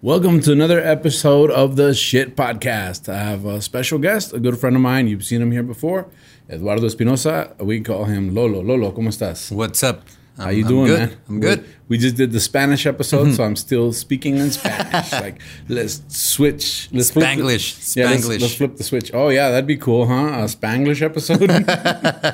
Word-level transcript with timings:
Welcome 0.00 0.40
to 0.42 0.52
another 0.52 0.78
episode 0.80 1.50
of 1.50 1.74
the 1.74 1.92
Shit 1.92 2.36
Podcast. 2.36 3.12
I 3.12 3.18
have 3.18 3.44
a 3.44 3.60
special 3.60 3.98
guest, 3.98 4.32
a 4.32 4.38
good 4.38 4.56
friend 4.56 4.76
of 4.76 4.82
mine. 4.82 5.08
You've 5.08 5.24
seen 5.24 5.42
him 5.42 5.50
here 5.50 5.64
before, 5.64 6.06
Eduardo 6.48 6.86
Espinosa. 6.86 7.56
We 7.58 7.80
call 7.80 8.04
him 8.04 8.32
Lolo. 8.32 8.60
Lolo, 8.62 8.92
¿cómo 8.92 9.08
estás? 9.08 9.50
What's 9.50 9.82
up? 9.82 10.04
How 10.36 10.46
I'm- 10.50 10.56
you 10.56 10.62
I'm 10.62 10.68
doing, 10.68 10.86
good. 10.86 10.98
man? 11.00 11.16
I'm 11.28 11.40
good. 11.40 11.60
We, 11.62 11.66
we 11.88 11.98
just 11.98 12.14
did 12.14 12.30
the 12.30 12.38
Spanish 12.38 12.86
episode, 12.86 13.24
mm-hmm. 13.24 13.34
so 13.34 13.42
I'm 13.42 13.56
still 13.56 13.92
speaking 13.92 14.36
in 14.36 14.52
Spanish. 14.52 15.10
like, 15.20 15.40
let's 15.68 16.00
switch. 16.16 16.88
Let's 16.92 17.10
flip 17.10 17.24
the- 17.36 17.42
Spanglish. 17.42 17.96
yeah, 17.96 18.10
let's, 18.10 18.24
Spanglish. 18.24 18.40
let's 18.40 18.54
flip 18.54 18.76
the 18.76 18.84
switch. 18.84 19.10
Oh 19.12 19.30
yeah, 19.30 19.50
that'd 19.50 19.66
be 19.66 19.76
cool, 19.76 20.06
huh? 20.06 20.14
A 20.14 20.44
Spanglish 20.44 21.02
episode. 21.02 21.50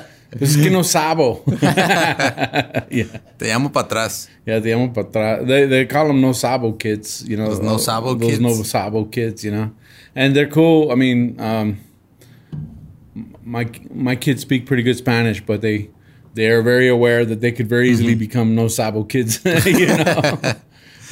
pues 0.37 0.55
es 0.55 0.57
que 0.57 0.69
no 0.69 0.83
sabo. 0.83 1.43
yeah. 2.89 3.05
Te 3.37 3.47
llamo 3.47 3.71
para 3.71 3.85
atrás. 3.87 4.29
Yeah, 4.45 4.59
te 4.61 4.69
llamo 4.69 4.93
para 4.93 5.07
atrás. 5.07 5.47
They 5.47 5.65
they 5.67 5.85
call 5.85 6.07
them 6.07 6.21
no 6.21 6.33
sabo 6.33 6.73
kids, 6.73 7.23
you 7.27 7.37
know. 7.37 7.47
Those 7.47 7.61
no 7.61 7.77
sabo 7.77 8.15
those 8.15 8.31
kids. 8.31 8.41
no 8.41 8.53
sabo 8.63 9.05
kids, 9.05 9.43
you 9.43 9.51
know. 9.51 9.71
And 10.15 10.35
they're 10.35 10.49
cool. 10.49 10.91
I 10.91 10.95
mean, 10.95 11.39
um, 11.39 11.77
my 13.43 13.69
my 13.93 14.15
kids 14.15 14.41
speak 14.41 14.65
pretty 14.65 14.83
good 14.83 14.97
Spanish, 14.97 15.41
but 15.45 15.61
they 15.61 15.89
they 16.33 16.47
are 16.49 16.61
very 16.61 16.87
aware 16.87 17.25
that 17.25 17.41
they 17.41 17.51
could 17.51 17.67
very 17.69 17.89
easily 17.89 18.13
Mm-hmm. 18.13 18.19
become 18.19 18.55
no 18.55 18.67
sabo 18.67 19.03
kids, 19.03 19.39
you 19.65 19.87
know. 19.97 20.39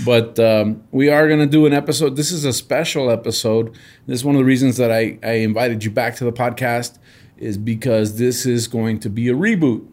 but 0.06 0.38
um, 0.40 0.84
we 0.92 1.10
are 1.10 1.28
going 1.28 1.40
to 1.40 1.46
do 1.48 1.66
an 1.66 1.74
episode. 1.74 2.16
This 2.16 2.32
is 2.32 2.46
a 2.46 2.52
special 2.54 3.10
episode. 3.10 3.74
This 4.08 4.20
is 4.20 4.26
one 4.26 4.36
of 4.36 4.40
the 4.40 4.46
reasons 4.46 4.78
that 4.78 4.92
I, 4.92 5.18
I 5.24 5.34
invited 5.44 5.84
you 5.84 5.92
back 5.92 6.16
to 6.18 6.24
the 6.26 6.32
podcast 6.34 6.98
is 7.44 7.58
because 7.58 8.18
this 8.18 8.46
is 8.46 8.68
going 8.68 9.00
to 9.00 9.10
be 9.10 9.30
a 9.30 9.34
reboot 9.34 9.86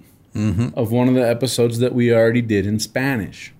of 0.74 0.92
one 0.92 1.08
of 1.08 1.14
the 1.14 1.28
episodes 1.28 1.78
that 1.80 1.94
we 1.94 2.12
already 2.12 2.42
did 2.42 2.66
in 2.66 2.78
Spanish. 2.78 3.52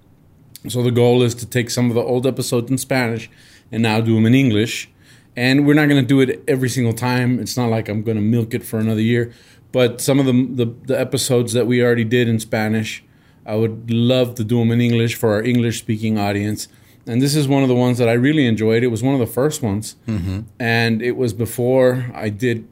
So 0.69 0.83
the 0.83 0.91
goal 0.91 1.22
is 1.22 1.34
to 1.36 1.46
take 1.46 1.70
some 1.70 1.88
of 1.88 1.94
the 1.94 2.02
old 2.02 2.27
episodes 2.27 2.70
in 2.70 2.78
Spanish 2.78 3.30
and 3.72 3.83
now 3.83 4.00
do 4.00 4.14
them 4.14 4.27
in 4.27 4.34
English. 4.34 4.91
And 5.36 5.66
we're 5.66 5.74
not 5.74 5.88
going 5.88 6.02
to 6.02 6.06
do 6.06 6.20
it 6.20 6.42
every 6.46 6.68
single 6.68 6.92
time. 6.92 7.38
It's 7.38 7.56
not 7.56 7.70
like 7.70 7.88
I'm 7.88 8.02
going 8.02 8.16
to 8.16 8.22
milk 8.22 8.52
it 8.52 8.64
for 8.64 8.78
another 8.78 9.00
year. 9.00 9.33
But 9.72 10.00
some 10.00 10.18
of 10.18 10.27
the, 10.27 10.33
the 10.33 10.74
the 10.86 11.00
episodes 11.00 11.52
that 11.52 11.66
we 11.66 11.83
already 11.83 12.05
did 12.05 12.28
in 12.28 12.41
Spanish, 12.41 13.05
I 13.46 13.55
would 13.55 13.91
love 13.91 14.34
to 14.36 14.44
do 14.44 14.58
them 14.58 14.72
in 14.72 14.80
English 14.80 15.14
for 15.14 15.33
our 15.33 15.42
English 15.42 15.78
speaking 15.78 16.18
audience. 16.18 16.68
And 17.06 17.22
this 17.22 17.34
is 17.34 17.48
one 17.48 17.62
of 17.62 17.68
the 17.68 17.74
ones 17.74 17.98
that 17.98 18.08
I 18.08 18.12
really 18.12 18.46
enjoyed. 18.46 18.83
It 18.83 18.88
was 18.88 19.02
one 19.02 19.14
of 19.14 19.20
the 19.20 19.27
first 19.27 19.62
ones, 19.62 19.96
mm-hmm. 20.06 20.41
and 20.58 21.00
it 21.02 21.16
was 21.16 21.33
before 21.33 22.11
I 22.14 22.28
did. 22.28 22.66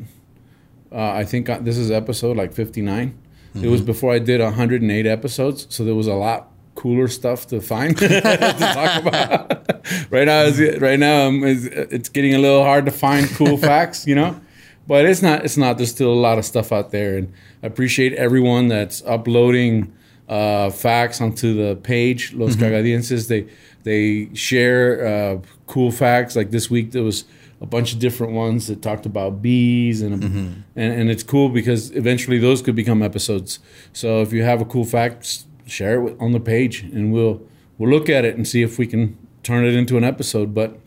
Uh, 0.91 1.11
I 1.11 1.25
think 1.25 1.47
this 1.65 1.77
is 1.77 1.91
episode 1.91 2.37
like 2.37 2.53
59. 2.53 3.17
It 3.55 3.69
was 3.69 3.83
before 3.83 4.13
I 4.13 4.19
did 4.19 4.41
108 4.41 5.07
episodes, 5.07 5.67
so 5.69 5.85
there 5.85 5.95
was 5.95 6.07
a 6.07 6.15
lot 6.15 6.53
cooler 6.75 7.09
stuff 7.09 7.49
to 7.49 7.61
find 7.61 7.97
to 7.99 8.21
talk 8.21 9.03
about. 9.03 9.85
right 10.11 10.27
now, 10.27 10.43
is 10.43 10.81
right 10.81 10.99
now 10.99 11.27
um, 11.27 11.43
is, 11.43 11.67
it's 11.67 12.09
getting 12.09 12.35
a 12.35 12.39
little 12.39 12.63
hard 12.63 12.85
to 12.87 12.93
find 12.93 13.29
cool 13.31 13.57
facts, 13.71 14.07
you 14.07 14.15
know. 14.15 14.41
But 14.87 15.05
it's 15.05 15.21
not. 15.21 15.45
It's 15.45 15.57
not. 15.57 15.77
There's 15.77 15.91
still 15.91 16.13
a 16.13 16.15
lot 16.15 16.39
of 16.39 16.45
stuff 16.45 16.73
out 16.73 16.93
there, 16.93 17.19
and 17.19 17.33
I 17.63 17.67
appreciate 17.67 18.15
everyone 18.15 18.69
that's 18.69 19.03
uploading 19.05 19.93
uh, 20.29 20.71
facts 20.71 21.21
onto 21.21 21.55
the 21.55 21.77
page. 21.77 22.33
Los 22.33 22.57
Cagadienses. 22.57 23.29
They 23.29 23.49
they 23.83 24.35
share 24.35 25.07
uh, 25.07 25.41
cool 25.67 25.91
facts. 25.91 26.37
Like 26.37 26.53
this 26.53 26.71
week, 26.71 26.93
there 26.93 27.03
was 27.03 27.25
a 27.61 27.67
bunch 27.67 27.93
of 27.93 27.99
different 27.99 28.33
ones 28.33 28.69
that 28.69 28.83
talked 28.83 29.05
about 29.05 29.43
bees 29.43 30.01
and, 30.01 30.23
and 30.23 30.65
and 30.77 31.11
it's 31.11 31.23
cool 31.23 31.49
because 31.49 31.91
eventually 31.97 32.39
those 32.39 32.63
could 32.63 32.77
become 32.77 33.03
episodes. 33.03 33.59
So 33.93 34.23
if 34.23 34.33
you 34.33 34.45
have 34.45 34.61
a 34.61 34.65
cool 34.65 34.85
fact, 34.85 35.45
share 35.67 36.07
it 36.07 36.17
on 36.21 36.33
the 36.33 36.41
page, 36.41 36.83
and 36.83 37.13
we'll 37.13 37.43
we'll 37.77 37.91
look 37.91 38.09
at 38.09 38.25
it 38.25 38.37
and 38.37 38.47
see 38.47 38.63
if 38.63 38.79
we 38.79 38.87
can 38.87 39.17
turn 39.43 39.65
it 39.65 39.75
into 39.75 39.97
an 39.97 40.05
episode. 40.05 40.55
But 40.55 40.79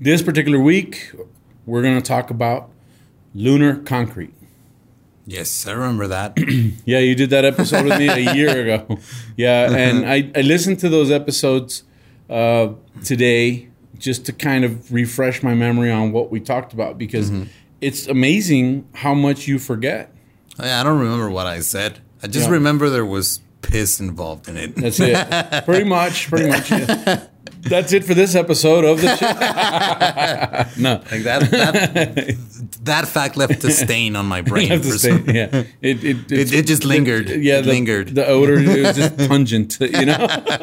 this 0.00 0.22
particular 0.22 0.58
week, 0.58 1.12
we're 1.66 1.82
going 1.82 1.96
to 1.96 2.02
talk 2.02 2.30
about 2.30 2.70
lunar 3.34 3.76
concrete. 3.76 4.34
Yes, 5.26 5.66
I 5.66 5.72
remember 5.72 6.06
that. 6.08 6.36
Yeah, 6.86 7.00
you 7.00 7.14
did 7.14 7.28
that 7.30 7.44
episode 7.44 7.84
with 7.84 7.98
me 7.98 8.08
a 8.08 8.34
year 8.34 8.62
ago. 8.62 8.98
Yeah, 9.36 9.70
and 9.70 10.06
I, 10.08 10.30
I 10.34 10.40
listened 10.40 10.78
to 10.80 10.88
those 10.88 11.10
episodes 11.10 11.82
uh, 12.30 12.68
today 13.04 13.67
just 13.98 14.26
to 14.26 14.32
kind 14.32 14.64
of 14.64 14.92
refresh 14.92 15.42
my 15.42 15.54
memory 15.54 15.90
on 15.90 16.12
what 16.12 16.30
we 16.30 16.40
talked 16.40 16.72
about 16.72 16.98
because 16.98 17.30
it's 17.80 18.06
amazing 18.06 18.86
how 18.94 19.14
much 19.14 19.46
you 19.48 19.58
forget. 19.58 20.12
I 20.58 20.82
don't 20.82 20.98
remember 20.98 21.30
what 21.30 21.46
I 21.46 21.60
said. 21.60 22.00
I 22.22 22.26
just 22.26 22.46
Yeah. 22.46 22.52
remember 22.54 22.90
there 22.90 23.06
was 23.06 23.40
piss 23.62 24.00
involved 24.00 24.48
in 24.48 24.56
it. 24.56 24.74
That's 24.76 24.98
it. 25.00 25.64
pretty 25.64 25.84
much, 25.84 26.28
pretty 26.28 26.48
much. 26.48 26.70
yeah. 26.70 27.24
That's 27.62 27.92
it 27.92 28.04
for 28.04 28.14
this 28.14 28.34
episode 28.34 28.84
of 28.84 29.00
the 29.00 29.16
show. 29.16 29.26
no. 30.80 30.94
Like 31.10 31.22
that, 31.24 31.50
that, 31.50 32.36
that 32.84 33.08
fact 33.08 33.36
left 33.36 33.62
a 33.64 33.70
stain 33.70 34.16
on 34.16 34.26
my 34.26 34.40
brain. 34.50 34.70
I 34.70 34.74
have 34.76 34.82
to 34.84 34.90
for 34.92 34.98
say, 34.98 35.10
some- 35.10 35.30
yeah, 35.30 35.64
it 35.82 36.04
it, 36.04 36.32
It- 36.32 36.52
it 36.52 36.66
just 36.66 36.84
lingered. 36.84 37.28
yeah, 37.28 37.58
It 37.58 37.62
the, 37.62 37.68
lingered. 37.68 38.08
The 38.14 38.26
odor 38.26 38.54
it 38.58 38.82
was 38.86 38.96
just 38.96 39.16
pungent. 39.28 39.78
You 39.80 40.06
know, 40.06 40.16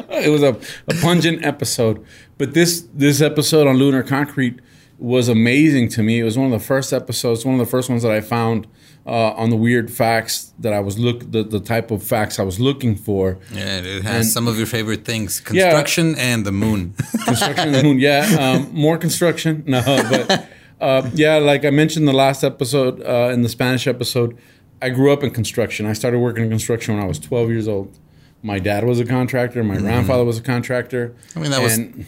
it 0.10 0.30
was 0.30 0.44
a, 0.44 0.58
a 0.88 0.94
pungent 1.02 1.46
episode. 1.46 2.06
But 2.38 2.54
this 2.54 2.88
this 2.94 3.22
episode 3.22 3.68
on 3.68 3.78
lunar 3.78 4.04
concrete 4.04 4.60
was 4.98 5.28
amazing 5.28 5.90
to 5.90 6.04
me. 6.04 6.20
It 6.20 6.24
was 6.24 6.38
one 6.38 6.52
of 6.52 6.60
the 6.60 6.66
first 6.66 6.94
episodes, 6.94 7.46
one 7.46 7.56
of 7.56 7.60
the 7.60 7.70
first 7.70 7.90
ones 7.90 8.04
that 8.04 8.12
I 8.12 8.22
found 8.22 8.68
uh, 9.06 9.32
on 9.34 9.50
the 9.52 9.56
weird 9.56 9.92
facts 9.92 10.52
that 10.60 10.74
I 10.74 10.80
was 10.80 10.98
look 10.98 11.32
the, 11.32 11.44
the 11.44 11.60
type 11.60 11.92
of 11.92 12.02
facts 12.04 12.40
I 12.40 12.44
was 12.44 12.60
looking 12.60 12.96
for. 12.96 13.38
Yeah, 13.54 13.78
it 13.82 14.04
has 14.04 14.32
some 14.34 14.48
of 14.48 14.58
your 14.58 14.66
favorite 14.68 15.06
things: 15.06 15.40
construction 15.40 16.16
and 16.18 16.46
the 16.46 16.52
moon. 16.52 16.94
construction 17.26 17.70
of 17.70 17.74
the 17.76 17.84
moon. 17.84 18.00
Yeah, 18.00 18.26
um, 18.40 18.74
more 18.74 18.98
construction. 18.98 19.64
No, 19.68 19.82
but 19.86 20.48
uh, 20.82 21.10
yeah, 21.14 21.36
like 21.38 21.66
I 21.66 21.70
mentioned 21.70 22.04
in 22.04 22.08
the 22.08 22.18
last 22.18 22.44
episode, 22.44 23.02
uh, 23.04 23.30
in 23.34 23.42
the 23.44 23.50
Spanish 23.50 23.86
episode, 23.88 24.38
I 24.82 24.90
grew 24.90 25.14
up 25.14 25.24
in 25.24 25.32
construction. 25.32 25.86
I 25.86 25.94
started 25.94 26.20
working 26.20 26.44
in 26.44 26.50
construction 26.50 26.96
when 26.96 27.04
I 27.04 27.08
was 27.08 27.20
12 27.20 27.50
years 27.50 27.68
old. 27.68 27.98
My 28.44 28.60
dad 28.60 28.84
was 28.84 29.00
a 29.00 29.06
contractor. 29.06 29.64
My 29.64 29.78
grandfather 29.78 30.24
was 30.24 30.38
a 30.38 30.42
contractor. 30.42 31.16
I 31.36 31.40
mean, 31.40 31.52
that 31.52 31.62
was- 31.62 31.78
and 31.78 32.06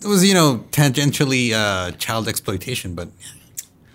it 0.00 0.06
was, 0.08 0.24
you 0.26 0.34
know, 0.34 0.64
tangentially 0.70 1.52
uh, 1.52 1.92
child 1.92 2.28
exploitation, 2.28 2.94
but 2.94 3.08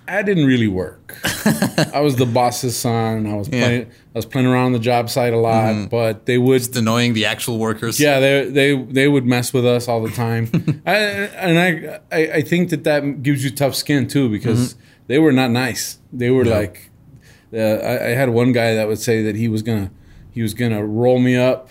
I 0.10 0.22
didn't 0.24 0.46
really 0.46 0.68
work. 0.68 1.18
I 1.94 2.02
was 2.02 2.16
the 2.18 2.26
boss's 2.26 2.76
son. 2.76 3.28
I 3.28 3.36
was 3.36 3.48
Yeah. 3.50 3.66
playing. 3.66 3.84
I 3.86 4.18
was 4.18 4.26
playing 4.26 4.48
around 4.48 4.66
on 4.68 4.72
the 4.74 4.80
job 4.80 5.10
site 5.10 5.34
a 5.34 5.38
lot, 5.38 5.90
but 5.90 6.26
they 6.26 6.38
would 6.38 6.62
it's 6.62 6.76
annoying 6.76 7.14
the 7.14 7.26
actual 7.26 7.58
workers. 7.60 8.00
Yeah, 8.00 8.20
they 8.20 8.46
they 8.50 8.76
they 8.76 9.08
would 9.08 9.26
mess 9.26 9.54
with 9.54 9.66
us 9.66 9.88
all 9.88 10.02
the 10.02 10.10
time, 10.12 10.50
I, 10.86 10.96
and 10.96 11.60
I, 11.60 12.00
I 12.12 12.32
I 12.38 12.42
think 12.42 12.70
that 12.72 12.84
that 12.86 13.24
gives 13.24 13.44
you 13.44 13.52
tough 13.52 13.76
skin 13.76 14.08
too 14.08 14.30
because 14.30 14.76
they 15.08 15.20
were 15.20 15.32
not 15.32 15.52
nice. 15.52 16.00
They 16.12 16.32
were 16.32 16.44
like, 16.46 16.90
uh, 17.54 17.58
I, 17.58 18.08
I 18.08 18.10
had 18.10 18.30
one 18.30 18.52
guy 18.52 18.74
that 18.76 18.88
would 18.88 19.00
say 19.00 19.22
that 19.24 19.36
he 19.36 19.48
was 19.48 19.62
gonna 19.62 19.92
he 20.32 20.42
was 20.42 20.54
gonna 20.54 20.84
roll 20.86 21.20
me 21.20 21.36
up 21.38 21.70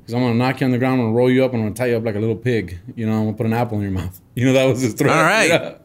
because 0.00 0.14
I'm 0.14 0.20
gonna 0.22 0.34
knock 0.34 0.60
you 0.60 0.64
on 0.66 0.70
the 0.72 0.78
ground, 0.78 1.00
I'm 1.00 1.06
gonna 1.06 1.16
roll 1.16 1.30
you 1.30 1.44
up, 1.44 1.52
and 1.52 1.62
I'm 1.62 1.68
gonna 1.68 1.76
tie 1.76 1.86
you 1.92 1.96
up 1.96 2.04
like 2.04 2.16
a 2.16 2.20
little 2.20 2.36
pig. 2.36 2.78
You 2.96 3.06
know, 3.06 3.12
I'm 3.12 3.24
gonna 3.26 3.36
put 3.36 3.46
an 3.46 3.52
apple 3.52 3.76
in 3.78 3.82
your 3.84 3.92
mouth. 3.92 4.20
You 4.36 4.46
know, 4.46 4.52
that 4.54 4.64
was 4.64 4.80
his 4.80 4.94
threat. 4.94 5.14
All 5.14 5.22
right. 5.22 5.50
know? 5.50 5.76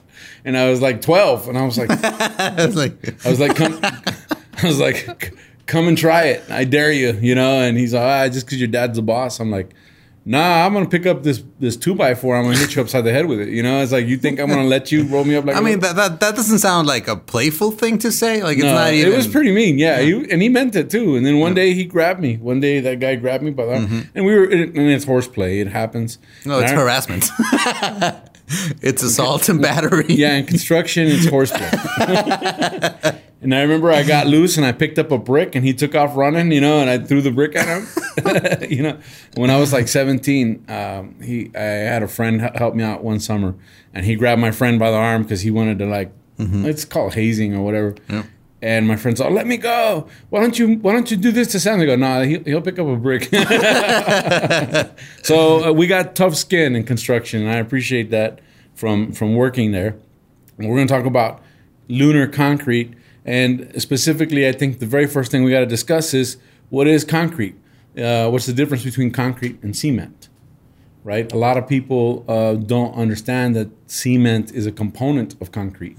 And 0.44 0.58
I 0.58 0.70
was 0.70 0.82
like 0.82 1.02
12, 1.02 1.50
and 1.50 1.58
I 1.58 1.66
was 1.66 1.78
like, 1.78 1.90
it's 1.92 2.76
like 2.76 3.26
I 3.26 3.30
was 3.30 3.40
like, 3.40 3.56
come, 3.56 3.80
I 3.84 4.68
was 4.68 4.80
like, 4.80 5.34
come 5.66 5.88
and 5.88 5.98
try 5.98 6.26
it. 6.26 6.44
I 6.50 6.64
dare 6.64 6.92
you, 6.92 7.14
you 7.14 7.36
know. 7.36 7.60
And 7.62 7.78
he's 7.78 7.94
like, 7.94 8.04
ah, 8.04 8.28
just 8.32 8.46
because 8.46 8.60
your 8.60 8.68
dad's 8.70 8.96
the 8.98 9.02
boss. 9.02 9.40
I'm 9.40 9.52
like, 9.52 9.72
nah, 10.28 10.66
I'm 10.66 10.74
gonna 10.74 10.88
pick 10.90 11.06
up 11.06 11.24
this 11.24 11.44
this 11.60 11.76
two 11.78 11.94
by 11.96 12.14
four. 12.16 12.36
I'm 12.36 12.44
gonna 12.46 12.58
hit 12.58 12.76
you 12.76 12.82
upside 12.82 13.04
the 13.06 13.12
head 13.12 13.26
with 13.28 13.40
it. 13.40 13.50
You 13.50 13.64
know, 13.64 13.82
it's 13.82 13.92
like 13.92 14.06
you 14.08 14.18
think 14.18 14.40
I'm 14.40 14.48
gonna 14.50 14.64
let 14.66 14.92
you 14.92 15.04
roll 15.06 15.24
me 15.24 15.36
up 15.36 15.46
like 15.46 15.56
I 15.56 15.62
mean, 15.62 15.80
that, 15.80 15.96
that 15.96 16.20
that 16.20 16.36
doesn't 16.36 16.60
sound 16.60 16.88
like 16.88 17.08
a 17.08 17.16
playful 17.16 17.72
thing 17.72 17.98
to 18.00 18.12
say. 18.12 18.42
Like 18.44 18.58
it's 18.58 18.66
No, 18.66 18.74
not 18.74 18.94
even. 18.94 19.12
it 19.12 19.16
was 19.16 19.28
pretty 19.28 19.52
mean. 19.52 19.78
Yeah, 19.80 20.00
he, 20.02 20.14
and 20.32 20.42
he 20.42 20.50
meant 20.50 20.76
it 20.76 20.90
too. 20.90 21.16
And 21.16 21.26
then 21.26 21.40
one 21.40 21.54
day 21.54 21.74
he 21.74 21.86
grabbed 21.86 22.20
me. 22.22 22.38
One 22.38 22.60
day 22.60 22.80
that 22.82 23.00
guy 23.00 23.16
grabbed 23.16 23.44
me 23.44 23.52
by 23.52 23.66
the 23.66 23.74
arm, 23.76 24.10
and 24.16 24.26
we 24.26 24.34
were. 24.36 24.46
And 24.46 24.78
it's 24.78 25.06
horseplay. 25.06 25.60
It 25.60 25.68
happens. 25.68 26.18
Mm-hmm. 26.18 26.50
No, 26.50 26.60
it's 26.60 26.72
I- 26.72 26.76
harassment. 26.76 27.30
it's 28.82 29.04
assault 29.04 29.50
and 29.50 29.62
battery. 29.62 30.06
Yeah, 30.10 30.36
in 30.36 30.46
construction, 30.46 31.08
it's 31.08 31.28
horseplay. 31.28 31.70
and 33.42 33.56
I 33.56 33.62
remember 33.62 33.92
I 33.92 34.04
got 34.04 34.28
loose 34.28 34.58
and 34.58 34.66
I 34.66 34.72
picked 34.72 35.00
up 35.00 35.12
a 35.12 35.18
brick 35.18 35.56
and 35.56 35.66
he 35.66 35.74
took 35.74 35.96
off 35.96 36.16
running, 36.16 36.52
you 36.52 36.62
know, 36.62 36.80
and 36.80 36.90
I 36.90 37.00
threw 37.00 37.22
the 37.22 37.32
brick 37.32 37.56
at 37.56 37.68
him. 37.68 38.70
you 38.70 38.84
know, 38.84 39.00
when 39.36 39.50
I 39.50 39.60
was 39.60 39.74
like 39.74 39.88
17, 39.88 40.66
um, 40.70 41.22
he 41.22 41.52
I 41.56 41.60
had 41.60 42.04
a 42.04 42.08
friend 42.08 42.42
help 42.42 42.76
me 42.76 42.84
out 42.84 43.04
one 43.04 43.20
summer, 43.20 43.56
and 43.94 44.06
he 44.06 44.16
grabbed 44.16 44.42
my 44.42 44.52
friend 44.52 44.78
by 44.80 44.92
the 44.92 44.98
arm 44.98 45.24
because 45.24 45.42
he 45.42 45.52
wanted 45.52 45.80
to 45.80 45.86
like, 45.86 46.12
it's 46.38 46.86
called 46.86 47.14
hazing 47.14 47.56
or 47.56 47.64
whatever. 47.64 47.96
Yeah. 48.10 48.24
And 48.62 48.88
my 48.88 48.96
friends 48.96 49.20
are, 49.22 49.30
let 49.30 49.48
me 49.48 49.58
go. 49.58 50.08
Why 50.30 50.40
don't 50.40 50.58
you 50.58 50.78
Why 50.78 50.94
don't 50.94 51.12
you 51.12 51.18
do 51.18 51.32
this 51.32 51.50
to 51.50 51.60
Sam? 51.60 51.80
They 51.80 51.86
go, 51.86 51.96
nah, 51.96 52.22
he'll, 52.22 52.44
he'll 52.44 52.62
pick 52.62 52.80
up 52.80 52.88
a 52.88 52.96
brick. 52.96 53.24
so 55.24 55.66
uh, 55.66 55.72
we 55.72 55.88
got 55.88 56.16
tough 56.16 56.36
skin 56.36 56.76
in 56.76 56.84
construction, 56.84 57.42
and 57.42 57.52
I 57.52 57.58
appreciate 57.58 58.10
that 58.12 58.40
from 58.74 59.12
from 59.12 59.36
working 59.36 59.72
there. 59.72 59.98
And 60.58 60.70
we're 60.70 60.78
going 60.78 60.88
to 60.88 60.94
talk 60.94 61.06
about 61.06 61.44
lunar 61.90 62.28
concrete, 62.28 62.94
and 63.26 63.72
specifically, 63.82 64.48
I 64.48 64.54
think 64.54 64.80
the 64.80 64.86
very 64.86 65.06
first 65.06 65.32
thing 65.32 65.44
we 65.44 65.52
got 65.52 65.60
to 65.60 65.66
discuss 65.66 66.14
is 66.14 66.38
what 66.70 66.88
is 66.88 67.04
concrete. 67.04 67.56
Uh, 67.98 68.30
what's 68.30 68.46
the 68.46 68.54
difference 68.54 68.84
between 68.84 69.12
concrete 69.12 69.62
and 69.64 69.76
cement? 69.76 70.30
Right. 71.04 71.32
A 71.32 71.38
lot 71.38 71.58
of 71.58 71.68
people 71.68 72.26
uh, 72.28 72.56
don't 72.56 72.96
understand 72.96 73.56
that 73.56 73.70
cement 73.86 74.52
is 74.52 74.66
a 74.66 74.72
component 74.72 75.40
of 75.40 75.52
concrete. 75.52 75.98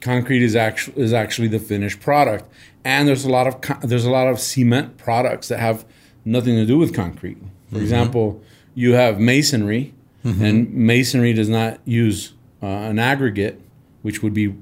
Concrete 0.00 0.42
is 0.42 0.54
actually 0.54 1.02
is 1.02 1.12
actually 1.12 1.48
the 1.48 1.58
finished 1.58 2.00
product, 2.00 2.44
and 2.84 3.08
there's 3.08 3.24
a 3.24 3.30
lot 3.30 3.46
of 3.46 3.60
co- 3.60 3.78
there's 3.82 4.04
a 4.04 4.10
lot 4.10 4.28
of 4.28 4.38
cement 4.38 4.98
products 4.98 5.48
that 5.48 5.58
have 5.58 5.84
nothing 6.24 6.54
to 6.56 6.66
do 6.66 6.78
with 6.78 6.94
concrete. 6.94 7.38
For 7.38 7.46
mm-hmm. 7.76 7.82
example, 7.82 8.42
you 8.74 8.92
have 8.92 9.18
masonry, 9.18 9.94
mm-hmm. 10.24 10.44
and 10.44 10.74
masonry 10.74 11.32
does 11.32 11.48
not 11.48 11.80
use 11.84 12.34
uh, 12.62 12.66
an 12.66 12.98
aggregate, 12.98 13.60
which 14.02 14.22
would 14.22 14.34
be 14.34 14.54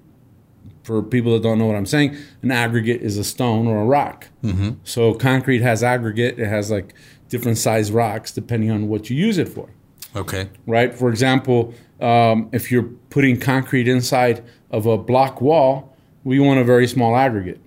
for 0.85 1.03
people 1.03 1.33
that 1.33 1.43
don't 1.43 1.59
know 1.59 1.67
what 1.67 1.77
I'm 1.77 1.87
saying, 1.87 2.17
an 2.43 2.51
aggregate 2.51 3.01
is 3.01 3.17
a 3.17 3.25
stone 3.25 3.67
or 3.67 3.81
a 3.81 3.85
rock. 3.87 4.29
Mm-hmm. 4.43 4.73
So 4.85 5.15
concrete 5.15 5.63
has 5.63 5.83
aggregate. 5.83 6.39
It 6.39 6.47
has 6.47 6.71
like 6.71 6.95
different 7.29 7.57
size 7.59 7.91
rocks 7.91 8.31
depending 8.31 8.71
on 8.71 8.87
what 8.87 9.09
you 9.09 9.17
use 9.17 9.39
it 9.39 9.49
for 9.49 9.71
Okay. 10.17 10.49
right? 10.67 10.95
For 10.95 11.09
example, 11.09 11.75
um, 12.01 12.49
if 12.53 12.71
you're 12.71 12.85
putting 13.11 13.41
concrete 13.41 13.89
inside 13.89 14.45
of 14.71 14.87
a 14.87 14.97
block 14.97 15.41
wall, 15.41 15.97
we 16.25 16.39
want 16.39 16.61
a 16.61 16.65
very 16.65 16.87
small 16.87 17.17
aggregate, 17.17 17.61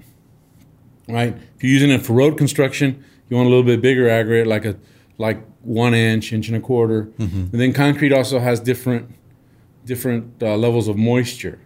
right? 1.08 1.36
If 1.56 1.64
you're 1.64 1.72
using 1.72 1.92
it 1.92 2.02
for 2.02 2.14
road 2.14 2.38
construction, 2.38 3.04
you 3.30 3.38
want 3.38 3.48
a 3.48 3.50
little 3.50 3.64
bit 3.64 3.82
bigger 3.82 4.10
aggregate, 4.10 4.48
like 4.48 4.66
a 4.66 4.76
like 5.18 5.44
one 5.62 5.94
inch, 5.94 6.32
inch 6.32 6.48
and 6.48 6.58
a 6.58 6.60
quarter. 6.60 7.10
And 7.52 7.52
then 7.52 7.74
concrete 7.74 8.14
also 8.14 8.40
has 8.40 8.60
different 8.60 9.12
different 9.86 10.42
uh, 10.42 10.56
levels 10.58 10.88
of 10.88 10.98
moisture. 10.98 11.60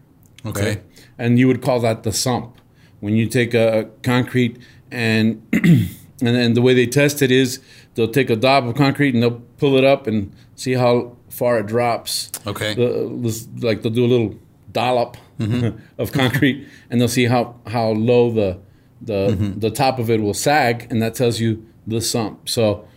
Okay. 0.46 0.82
And 1.18 1.38
you 1.40 1.48
would 1.48 1.62
call 1.62 1.80
that 1.82 2.04
the 2.04 2.12
slump. 2.12 2.58
When 3.00 3.16
you 3.16 3.28
take 3.28 3.54
a, 3.54 3.80
a 3.80 3.84
concrete 4.04 4.58
and 4.92 5.42
and 5.54 5.90
then 6.20 6.54
the 6.54 6.62
way 6.62 6.74
they 6.74 6.86
test 6.86 7.22
it 7.22 7.32
is 7.32 7.60
they'll 7.96 8.08
take 8.08 8.30
a 8.30 8.36
dab 8.36 8.68
of 8.68 8.76
concrete 8.76 9.14
and 9.14 9.24
they'll 9.24 9.42
pull 9.58 9.76
it 9.78 9.84
up 9.84 10.08
and 10.08 10.34
see 10.62 10.74
how 10.74 11.18
far 11.30 11.58
it 11.58 11.66
drops. 11.66 12.32
Okay. 12.46 12.76
The- 12.76 13.48
like 13.62 13.82
they'll 13.82 13.92
do 13.92 14.06
a 14.06 14.14
little 14.16 14.36
dollop 14.72 15.18
mm-hmm. 15.40 15.80
of 15.98 16.12
concrete 16.12 16.68
and 16.90 17.02
they'll 17.02 17.08
see 17.08 17.26
how 17.26 17.56
how 17.66 17.90
low 17.90 18.32
the 18.32 18.60
the 19.02 19.30
mm-hmm. 19.30 19.60
the 19.60 19.72
top 19.72 19.98
of 19.98 20.12
it 20.12 20.22
will 20.22 20.36
sag 20.36 20.88
and 20.92 21.02
that 21.02 21.16
tells 21.16 21.40
you 21.40 21.66
the 21.88 22.00
slump. 22.00 22.48
So 22.48 22.88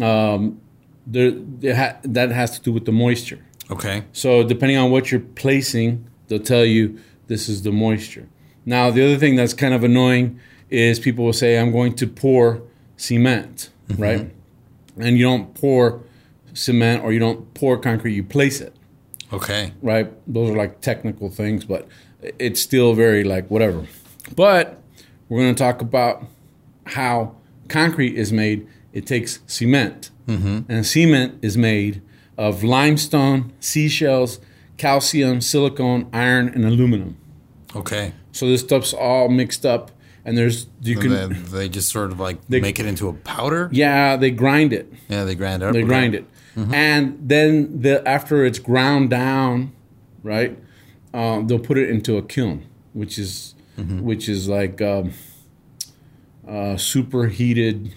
um, 0.00 0.58
there, 1.06 1.32
ha- 1.76 1.98
that 2.02 2.30
has 2.30 2.58
to 2.58 2.62
do 2.62 2.72
with 2.72 2.86
the 2.86 2.92
moisture. 2.92 3.44
Okay. 3.70 4.04
So 4.12 4.42
depending 4.42 4.78
on 4.78 4.90
what 4.90 5.10
you're 5.10 5.20
placing, 5.20 6.08
they'll 6.28 6.38
tell 6.40 6.64
you 6.64 6.98
this 7.26 7.46
is 7.46 7.60
the 7.62 7.72
moisture. 7.72 8.26
Now 8.64 8.90
the 8.90 9.04
other 9.04 9.18
thing 9.18 9.36
that's 9.36 9.52
kind 9.52 9.74
of 9.74 9.84
annoying 9.84 10.40
is 10.70 10.98
people 10.98 11.26
will 11.26 11.34
say 11.34 11.58
I'm 11.58 11.72
going 11.72 11.94
to 11.96 12.06
pour 12.06 12.62
cement, 12.96 13.68
mm-hmm. 13.88 14.02
right? 14.02 14.30
And 14.96 15.18
you 15.18 15.24
don't 15.24 15.52
pour 15.54 16.02
cement 16.54 17.02
or 17.02 17.12
you 17.12 17.18
don't 17.18 17.52
pour 17.54 17.78
concrete, 17.78 18.14
you 18.14 18.24
place 18.24 18.60
it, 18.60 18.74
Okay. 19.32 19.72
right? 19.82 20.12
Those 20.32 20.50
are 20.50 20.56
like 20.56 20.80
technical 20.80 21.30
things, 21.30 21.64
but 21.64 21.88
it's 22.38 22.60
still 22.60 22.94
very 22.94 23.24
like 23.24 23.50
whatever. 23.50 23.86
But 24.36 24.80
we're 25.28 25.40
going 25.40 25.54
to 25.54 25.58
talk 25.62 25.80
about 25.80 26.24
how 26.86 27.34
concrete 27.68 28.16
is 28.16 28.32
made. 28.32 28.66
It 28.92 29.06
takes 29.06 29.40
cement, 29.46 30.10
mm-hmm. 30.26 30.70
and 30.70 30.84
cement 30.86 31.38
is 31.42 31.56
made 31.56 32.02
of 32.36 32.62
limestone, 32.62 33.52
seashells, 33.60 34.38
calcium, 34.76 35.40
silicone, 35.40 36.08
iron, 36.12 36.48
and 36.48 36.64
aluminum. 36.64 37.16
Okay. 37.74 38.12
So 38.32 38.46
this 38.46 38.60
stuff's 38.60 38.92
all 38.92 39.28
mixed 39.28 39.64
up, 39.64 39.90
and 40.24 40.36
there's 40.36 40.66
you 40.82 40.94
And 40.94 41.02
can 41.02 41.10
then 41.10 41.44
they 41.50 41.68
just 41.68 41.88
sort 41.90 42.10
of 42.12 42.20
like 42.20 42.48
make 42.50 42.78
it 42.78 42.86
into 42.86 43.08
a 43.08 43.12
powder. 43.12 43.68
yeah 43.72 44.16
they 44.16 44.30
grind 44.30 44.72
it. 44.72 44.92
Yeah, 45.08 45.24
they 45.24 45.34
grind 45.34 45.62
it 45.62 45.66
up. 45.66 45.72
They 45.72 45.82
grind 45.82 46.14
it, 46.14 46.26
and 46.56 47.18
then 47.20 47.80
the 47.80 48.06
after 48.06 48.44
it's 48.44 48.58
ground 48.58 49.10
down, 49.10 49.72
right? 50.22 50.58
Um, 51.14 51.46
they'll 51.46 51.58
put 51.58 51.78
it 51.78 51.88
into 51.90 52.16
a 52.16 52.22
kiln, 52.22 52.66
which 52.92 53.18
is 53.18 53.54
which 54.04 54.28
is 54.28 54.48
like 54.48 54.80
um, 54.82 55.12
uh, 56.46 56.76
superheated, 56.76 57.94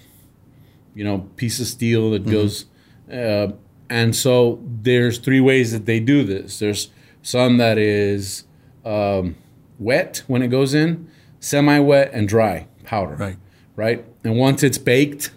you 0.94 1.04
know, 1.04 1.30
piece 1.36 1.60
of 1.60 1.68
steel 1.68 2.12
that 2.12 2.26
goes. 2.26 2.66
Uh, 3.12 3.52
and 3.90 4.16
so 4.16 4.60
there's 4.82 5.20
three 5.20 5.40
ways 5.40 5.72
that 5.72 5.86
they 5.86 6.00
do 6.00 6.24
this. 6.24 6.60
There's 6.60 6.90
some 7.22 7.58
that 7.58 7.78
is 7.78 8.46
um, 8.84 9.36
wet 9.78 10.24
when 10.28 10.42
it 10.42 10.48
goes 10.48 10.74
in, 10.74 11.10
semi-wet, 11.40 12.12
and 12.14 12.28
dry 12.28 12.68
powder. 12.84 13.16
Right. 13.16 13.38
Right. 13.76 14.06
And 14.24 14.38
once 14.38 14.64
it's 14.64 14.78
baked, 14.78 15.32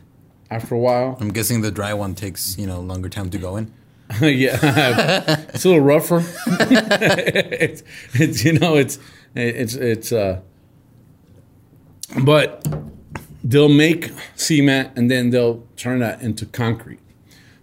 after 0.50 0.74
a 0.74 0.78
while, 0.78 1.16
I'm 1.20 1.28
guessing 1.30 1.60
the 1.60 1.70
dry 1.70 1.94
one 1.94 2.14
takes 2.14 2.56
you 2.58 2.66
know 2.66 2.80
longer 2.80 3.08
time 3.08 3.30
to 3.30 3.38
go 3.38 3.56
in. 3.56 3.72
yeah, 4.20 4.58
it's 5.52 5.64
a 5.64 5.68
little 5.68 5.84
rougher. 5.84 6.22
it's, 6.46 7.82
it's 8.14 8.44
you 8.44 8.54
know 8.58 8.76
it's 8.76 8.98
it's 9.34 9.74
it's 9.74 10.12
uh, 10.12 10.40
but 12.24 12.66
they'll 13.44 13.68
make 13.68 14.10
cement 14.34 14.90
and 14.96 15.10
then 15.10 15.30
they'll 15.30 15.66
turn 15.76 15.98
that 16.00 16.22
into 16.22 16.46
concrete. 16.46 17.00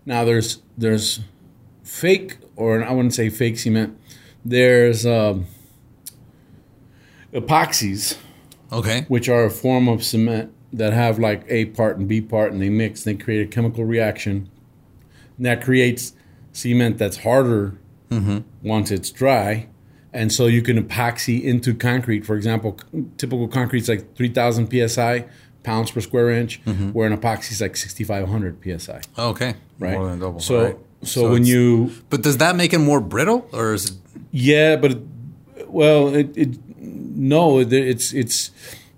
Now 0.05 0.23
there's 0.23 0.61
there's 0.77 1.21
fake 1.83 2.37
or 2.55 2.83
I 2.83 2.91
wouldn't 2.91 3.13
say 3.13 3.29
fake 3.29 3.57
cement. 3.57 3.97
There's 4.43 5.05
um, 5.05 5.47
epoxies 7.33 8.17
Okay. 8.71 9.05
which 9.07 9.29
are 9.29 9.45
a 9.45 9.49
form 9.49 9.87
of 9.87 10.03
cement 10.03 10.53
that 10.77 10.93
have 10.93 11.19
like 11.19 11.43
A 11.47 11.65
part 11.65 11.97
and 11.97 12.07
B 12.07 12.21
part, 12.21 12.51
and 12.51 12.61
they 12.61 12.69
mix. 12.69 13.05
And 13.05 13.17
they 13.17 13.23
create 13.23 13.47
a 13.47 13.49
chemical 13.49 13.85
reaction 13.85 14.49
and 15.37 15.45
that 15.45 15.63
creates 15.63 16.13
cement 16.53 16.97
that's 16.97 17.17
harder 17.17 17.77
mm-hmm. 18.09 18.39
once 18.63 18.91
it's 18.91 19.09
dry. 19.11 19.67
And 20.13 20.31
so 20.31 20.47
you 20.47 20.61
can 20.61 20.81
epoxy 20.81 21.43
into 21.43 21.73
concrete. 21.73 22.25
For 22.25 22.35
example, 22.35 22.79
typical 23.17 23.47
concrete's 23.47 23.89
like 23.89 24.15
3,000 24.15 24.89
psi 24.89 25.25
pounds 25.63 25.91
per 25.91 25.99
square 25.99 26.29
inch, 26.31 26.63
mm-hmm. 26.63 26.91
where 26.91 27.11
an 27.11 27.17
epoxy 27.17 27.51
is 27.51 27.61
like 27.61 27.75
6,500 27.75 28.81
psi. 28.81 29.01
Oh, 29.17 29.29
okay. 29.29 29.55
Right. 29.77 29.97
More 29.97 30.07
than 30.07 30.19
double. 30.19 30.39
So, 30.39 30.63
right. 30.63 30.77
so, 31.01 31.31
when 31.31 31.43
you 31.43 31.91
But 32.09 32.21
does 32.21 32.37
that 32.37 32.55
make 32.55 32.71
it 32.71 32.79
more 32.79 33.01
brittle, 33.01 33.49
or 33.51 33.73
is 33.73 33.89
it? 33.89 33.97
Yeah, 34.31 34.77
but 34.77 34.91
it, 34.91 34.99
well, 35.67 36.15
it, 36.15 36.37
it 36.37 36.57
no, 36.79 37.59
it- 37.59 37.73
it's 37.73 38.13
it's 38.13 38.51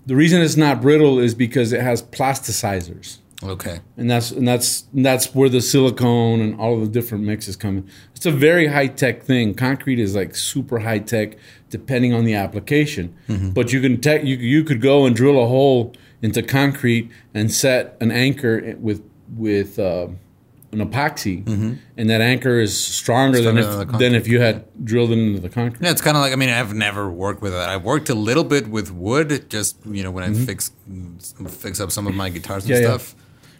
the 0.08 0.16
reason 0.16 0.40
it's 0.42 0.56
not 0.56 0.80
brittle 0.80 1.18
is 1.20 1.34
because 1.34 1.72
it 1.72 1.80
has 1.82 2.02
plasticizers, 2.02 3.18
Okay. 3.42 3.80
and 3.96 4.10
that's 4.10 4.30
and 4.30 4.46
that's 4.48 4.84
and 4.94 5.04
that's 5.04 5.34
where 5.34 5.48
the 5.48 5.60
silicone 5.60 6.40
and 6.40 6.58
all 6.60 6.74
of 6.74 6.80
the 6.80 6.88
different 6.88 7.24
mixes 7.24 7.56
come 7.56 7.78
in. 7.78 7.88
It's 8.16 8.26
a 8.26 8.30
very 8.32 8.66
high 8.66 8.88
tech 8.88 9.22
thing. 9.22 9.54
Concrete 9.54 9.98
is 10.00 10.14
like 10.16 10.34
super 10.34 10.78
high 10.80 10.98
tech, 11.00 11.36
depending 11.70 12.12
on 12.14 12.24
the 12.24 12.34
application. 12.34 13.14
But 13.28 13.72
you 13.72 13.80
can 13.80 14.00
tech 14.00 14.24
you 14.24 14.36
you 14.36 14.64
could 14.64 14.80
go 14.80 15.06
and 15.06 15.14
drill 15.14 15.40
a 15.42 15.46
hole 15.46 15.94
into 16.22 16.42
concrete 16.42 17.10
and 17.34 17.52
set 17.52 17.96
an 18.00 18.10
anchor 18.10 18.74
with 18.80 19.02
with. 19.36 19.78
Uh, 19.78 20.08
an 20.70 20.80
epoxy, 20.86 21.46
and 21.96 22.10
that 22.10 22.20
anchor 22.20 22.60
is 22.60 22.78
stronger, 22.78 23.40
than, 23.40 23.56
if, 23.58 23.64
than 23.66 23.98
than 23.98 24.14
if 24.14 24.28
you 24.28 24.40
had 24.40 24.66
drilled 24.84 25.10
it 25.10 25.18
into 25.18 25.40
the 25.40 25.48
concrete. 25.48 25.82
Yeah, 25.84 25.90
it's 25.92 26.02
kind 26.02 26.16
of 26.16 26.20
like 26.22 26.32
I 26.32 26.36
mean 26.36 26.50
I've 26.50 26.74
never 26.74 27.10
worked 27.10 27.40
with 27.40 27.52
that. 27.52 27.68
I've 27.70 27.84
worked 27.84 28.10
a 28.10 28.14
little 28.14 28.44
bit 28.44 28.68
with 28.68 28.90
wood, 28.92 29.48
just 29.50 29.76
you 29.86 30.02
know 30.02 30.10
when 30.10 30.24
I 30.24 30.32
fix 30.34 30.70
fix 31.48 31.80
up 31.80 31.90
some 31.90 32.06
of 32.06 32.14
my 32.14 32.28
guitars 32.28 32.64
and 32.64 32.72
Mm-hmm. 32.74 32.82
Yeah, 32.82 32.88
yeah. 32.90 32.98
stuff. 32.98 33.14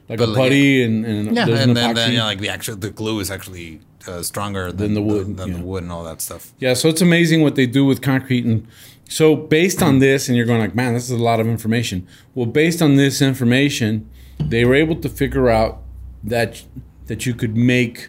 like 0.09 0.19
But 0.19 0.29
a 0.29 0.33
like- 0.33 0.38
putty 0.38 0.83
and, 0.85 1.05
and 1.07 1.35
Yeah, 1.37 1.47
there's 1.47 1.61
an 1.61 1.71
and 1.71 1.77
then, 1.77 1.95
then 1.95 2.12
you 2.12 2.19
know, 2.19 2.25
like 2.25 2.41
the 2.41 2.49
actual 2.50 2.77
the 2.77 2.91
glue 2.91 3.21
is 3.21 3.31
actually 3.31 3.81
uh, 4.07 4.23
stronger 4.23 4.73
than, 4.73 4.95
the 4.95 5.03
wood, 5.03 5.37
than 5.37 5.49
yeah. 5.50 5.57
the 5.59 5.65
wood 5.65 5.83
and 5.83 5.93
all 5.93 6.05
that 6.05 6.21
stuff. 6.21 6.53
yeah, 6.59 6.73
so 6.75 6.88
it's 6.88 7.03
amazing 7.03 7.43
what 7.43 7.55
they 7.57 7.67
do 7.67 7.85
with 7.85 8.00
concrete. 8.00 8.45
And 8.45 8.67
so 9.09 9.35
based 9.37 9.83
on 9.83 9.99
this, 9.99 10.29
and 10.29 10.37
you're 10.37 10.47
going 10.47 10.61
like, 10.61 10.75
man, 10.75 10.95
this 10.95 11.05
is 11.05 11.19
a 11.19 11.23
lot 11.23 11.41
of 11.41 11.47
information. 11.47 12.07
Well, 12.35 12.47
based 12.47 12.81
on 12.81 12.97
this 12.97 13.21
information, 13.21 14.09
they 14.38 14.65
were 14.65 14.75
able 14.75 14.97
to 14.97 15.09
figure 15.09 15.49
out 15.50 15.83
that 16.25 16.62
that 17.09 17.27
you 17.27 17.35
could 17.35 17.57
make 17.57 18.09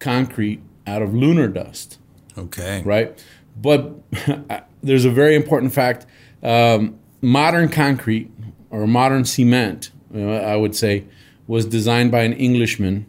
concrete 0.00 0.60
out 0.86 1.02
of 1.02 1.14
lunar 1.14 1.46
dust. 1.48 1.98
Okay. 2.36 2.82
right? 2.84 3.22
But 3.60 3.92
there's 4.82 5.04
a 5.04 5.10
very 5.10 5.36
important 5.36 5.72
fact. 5.72 6.06
Um, 6.42 6.98
modern 7.20 7.68
concrete 7.68 8.30
or 8.70 8.86
modern 8.86 9.24
cement, 9.24 9.90
uh, 10.14 10.18
I 10.20 10.56
would 10.56 10.74
say, 10.74 11.04
was 11.46 11.66
designed 11.66 12.10
by 12.10 12.22
an 12.22 12.32
Englishman 12.32 13.06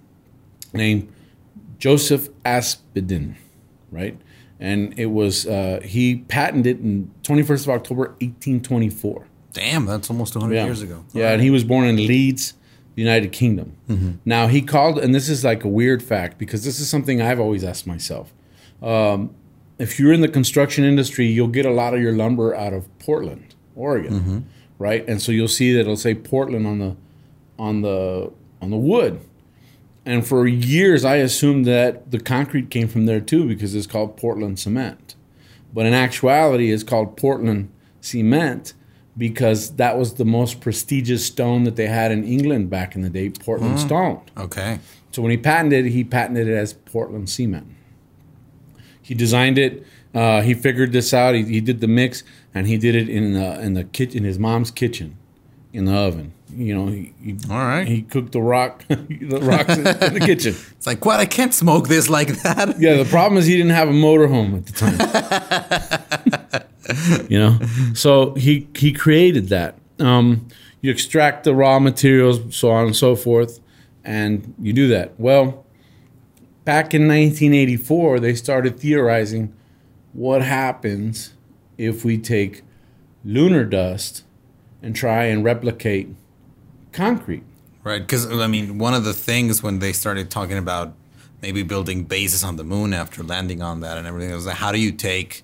named 0.73 1.11
Joseph 1.79 2.29
Aspdin, 2.43 3.35
right? 3.91 4.19
and 4.59 4.97
it 4.97 5.07
was 5.07 5.45
uh, 5.45 5.81
he 5.83 6.17
patented 6.29 6.77
it 6.77 6.83
in 6.83 7.11
21st 7.23 7.63
of 7.63 7.69
October 7.69 8.01
1824. 8.21 9.25
Damn, 9.51 9.85
that's 9.85 10.09
almost 10.09 10.35
100 10.35 10.55
Yeah. 10.55 10.65
years 10.65 10.81
ago. 10.81 11.03
Yeah, 11.13 11.31
and 11.33 11.41
he 11.41 11.49
was 11.49 11.63
born 11.65 11.85
in 11.85 11.97
Leeds, 11.97 12.53
United 12.95 13.31
Kingdom. 13.31 13.75
Now 14.25 14.47
he 14.47 14.61
called, 14.61 14.99
and 14.99 15.13
this 15.15 15.29
is 15.29 15.43
like 15.43 15.63
a 15.63 15.67
weird 15.67 16.01
fact 16.03 16.37
because 16.37 16.63
this 16.63 16.79
is 16.79 16.89
something 16.89 17.21
I've 17.21 17.39
always 17.39 17.63
asked 17.63 17.87
myself. 17.87 18.33
Um, 18.81 19.33
if 19.79 19.99
you're 19.99 20.13
in 20.13 20.21
the 20.21 20.27
construction 20.27 20.83
industry, 20.83 21.25
you'll 21.25 21.47
get 21.47 21.65
a 21.65 21.71
lot 21.71 21.93
of 21.93 22.01
your 22.01 22.13
lumber 22.13 22.53
out 22.53 22.73
of 22.73 22.87
Portland, 22.99 23.55
Oregon, 23.75 24.47
right? 24.77 25.07
And 25.07 25.21
so 25.21 25.31
you'll 25.31 25.47
see 25.47 25.73
that 25.73 25.81
it'll 25.81 25.97
say 25.97 26.13
Portland 26.13 26.67
on 26.67 26.79
the 26.79 26.95
on 27.57 27.81
the 27.81 28.31
on 28.61 28.69
the 28.69 28.77
wood. 28.77 29.19
And 30.05 30.27
for 30.27 30.45
years, 30.47 31.05
I 31.05 31.15
assumed 31.15 31.65
that 31.65 32.11
the 32.11 32.19
concrete 32.19 32.69
came 32.69 32.87
from 32.87 33.05
there 33.05 33.21
too 33.21 33.47
because 33.47 33.73
it's 33.73 33.87
called 33.87 34.17
Portland 34.17 34.59
cement. 34.59 35.15
But 35.73 35.85
in 35.85 35.93
actuality, 35.93 36.71
it's 36.71 36.83
called 36.83 37.17
Portland 37.17 37.71
cement 38.01 38.73
because 39.17 39.75
that 39.75 39.97
was 39.97 40.15
the 40.15 40.25
most 40.25 40.59
prestigious 40.59 41.25
stone 41.25 41.63
that 41.65 41.75
they 41.75 41.87
had 41.87 42.11
in 42.11 42.23
England 42.23 42.69
back 42.69 42.95
in 42.95 43.01
the 43.01 43.09
day, 43.09 43.29
Portland 43.29 43.79
stone. 43.79 44.21
Okay. 44.37 44.79
So 45.11 45.21
when 45.21 45.31
he 45.31 45.37
patented 45.37 45.85
it, 45.85 45.91
he 45.91 46.03
patented 46.03 46.47
it 46.47 46.55
as 46.55 46.73
Portland 46.73 47.29
cement. 47.29 47.67
He 49.01 49.13
designed 49.13 49.57
it. 49.57 49.85
Uh, 50.15 50.41
he 50.41 50.53
figured 50.53 50.91
this 50.91 51.13
out. 51.13 51.35
He, 51.35 51.43
he 51.43 51.61
did 51.61 51.81
the 51.81 51.87
mix, 51.87 52.23
and 52.53 52.67
he 52.67 52.77
did 52.77 52.95
it 52.95 53.09
in 53.09 53.33
the 53.33 53.59
in 53.59 53.73
the 53.73 53.83
kitchen, 53.83 54.19
in 54.19 54.23
his 54.23 54.39
mom's 54.39 54.71
kitchen, 54.71 55.17
in 55.71 55.85
the 55.85 55.93
oven. 55.93 56.33
You 56.55 56.75
know, 56.75 56.87
he, 56.87 57.13
he, 57.23 57.35
All 57.49 57.57
right. 57.57 57.87
he 57.87 58.03
cooked 58.03 58.31
the 58.31 58.41
rock, 58.41 58.85
the 58.87 59.39
rocks 59.41 59.75
in, 59.75 59.87
in 59.87 60.13
the 60.13 60.21
kitchen. 60.23 60.55
It's 60.77 60.85
like, 60.85 61.05
what? 61.05 61.19
I 61.19 61.25
can't 61.25 61.53
smoke 61.53 61.87
this 61.87 62.09
like 62.09 62.27
that. 62.43 62.77
Yeah, 62.79 62.95
the 62.97 63.05
problem 63.05 63.37
is 63.37 63.45
he 63.45 63.55
didn't 63.55 63.71
have 63.71 63.87
a 63.87 63.93
motorhome 63.93 64.57
at 64.57 64.65
the 64.65 66.29
time. 66.29 66.42
you 67.29 67.39
know, 67.39 67.59
so 67.93 68.33
he 68.35 68.67
he 68.75 68.91
created 68.91 69.49
that. 69.49 69.77
Um, 69.99 70.47
you 70.81 70.91
extract 70.91 71.43
the 71.45 71.55
raw 71.55 71.79
materials, 71.79 72.55
so 72.55 72.69
on 72.69 72.87
and 72.87 72.95
so 72.95 73.15
forth, 73.15 73.59
and 74.03 74.53
you 74.59 74.73
do 74.73 74.87
that. 74.89 75.17
Well, 75.17 75.65
back 76.65 76.93
in 76.93 77.07
1984, 77.07 78.19
they 78.19 78.35
started 78.35 78.79
theorizing 78.79 79.53
what 80.11 80.41
happens 80.41 81.33
if 81.77 82.05
we 82.05 82.17
take 82.17 82.61
lunar 83.23 83.63
dust 83.63 84.23
and 84.81 84.95
try 84.95 85.25
and 85.25 85.43
replicate 85.43 86.09
concrete. 86.91 87.43
Right. 87.83 87.99
Because, 87.99 88.31
I 88.31 88.47
mean, 88.47 88.77
one 88.77 88.93
of 88.93 89.03
the 89.03 89.13
things 89.13 89.61
when 89.61 89.79
they 89.79 89.93
started 89.93 90.29
talking 90.29 90.57
about 90.57 90.93
maybe 91.41 91.63
building 91.63 92.03
bases 92.05 92.43
on 92.43 92.55
the 92.55 92.63
moon 92.63 92.93
after 92.93 93.23
landing 93.23 93.61
on 93.61 93.81
that 93.81 93.97
and 93.97 94.07
everything 94.07 94.31
was 94.33 94.45
like, 94.45 94.55
how 94.55 94.71
do 94.71 94.79
you 94.79 94.91
take 94.91 95.43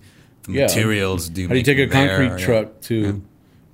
Yeah. 0.53 0.65
materials? 0.67 1.29
Do 1.29 1.41
you 1.41 1.47
How 1.47 1.53
do 1.53 1.57
you 1.59 1.63
take 1.65 1.77
a 1.79 1.85
there? 1.85 2.07
concrete 2.07 2.39
Yeah. 2.39 2.45
truck 2.45 2.81
to 2.81 3.21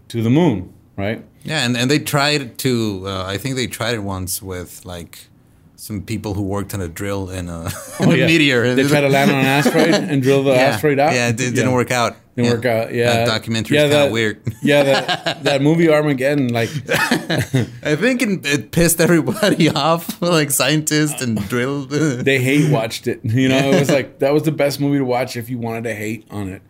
to 0.09 0.21
the 0.21 0.29
moon, 0.29 0.73
right? 0.97 1.23
Yeah, 1.43 1.63
and, 1.65 1.77
and 1.77 1.89
they 1.91 1.99
tried 1.99 2.57
to. 2.59 3.03
Uh, 3.05 3.23
I 3.25 3.37
think 3.37 3.55
they 3.55 3.67
tried 3.67 3.93
it 3.95 4.03
once 4.03 4.41
with 4.41 4.83
like 4.85 5.27
some 5.75 6.01
people 6.01 6.33
who 6.33 6.41
worked 6.41 6.73
on 6.73 6.81
a 6.81 6.87
drill 6.87 7.29
in 7.29 7.49
a, 7.49 7.61
in 7.99 8.09
a 8.09 8.11
Oh, 8.11 8.11
yeah. 8.13 8.25
meteor. 8.27 8.73
They 8.75 8.87
tried 8.87 9.01
to 9.01 9.09
land 9.09 9.29
on 9.31 9.37
an 9.39 9.45
asteroid 9.59 9.93
and 9.93 10.21
drill 10.23 10.43
the 10.43 10.51
yeah. 10.53 10.61
asteroid 10.73 10.97
out. 10.99 11.13
Yeah, 11.13 11.29
it 11.29 11.37
did, 11.37 11.53
didn't 11.53 11.73
work 11.73 11.91
out. 11.91 12.15
Didn't 12.35 12.47
yeah. 12.47 12.53
work 12.53 12.65
out. 12.65 12.93
Yeah, 12.93 13.25
that 13.25 13.43
documentary's 13.43 13.71
yeah, 13.71 13.87
that- 13.87 14.11
weird. 14.11 14.41
Yeah, 14.61 14.83
that 14.83 15.43
that 15.43 15.61
movie 15.61 15.87
Armageddon, 15.89 16.49
like 16.49 16.69
I 16.89 17.95
think 17.95 18.21
it, 18.21 18.45
it 18.45 18.71
pissed 18.71 18.99
everybody 18.99 19.69
off, 19.75 20.21
like 20.21 20.51
scientists 20.51 21.21
and 21.21 21.37
drill. 21.47 21.85
they 21.85 22.39
hate 22.39 22.69
watched 22.71 23.07
it. 23.07 23.21
You 23.23 23.47
know, 23.49 23.57
it 23.71 23.79
was 23.79 23.89
like 23.89 24.19
that 24.19 24.33
was 24.33 24.43
the 24.43 24.51
best 24.51 24.79
movie 24.81 24.97
to 24.97 25.05
watch 25.05 25.37
if 25.37 25.49
you 25.49 25.57
wanted 25.57 25.85
to 25.85 25.95
hate 25.95 26.27
on 26.29 26.49
it. 26.49 26.61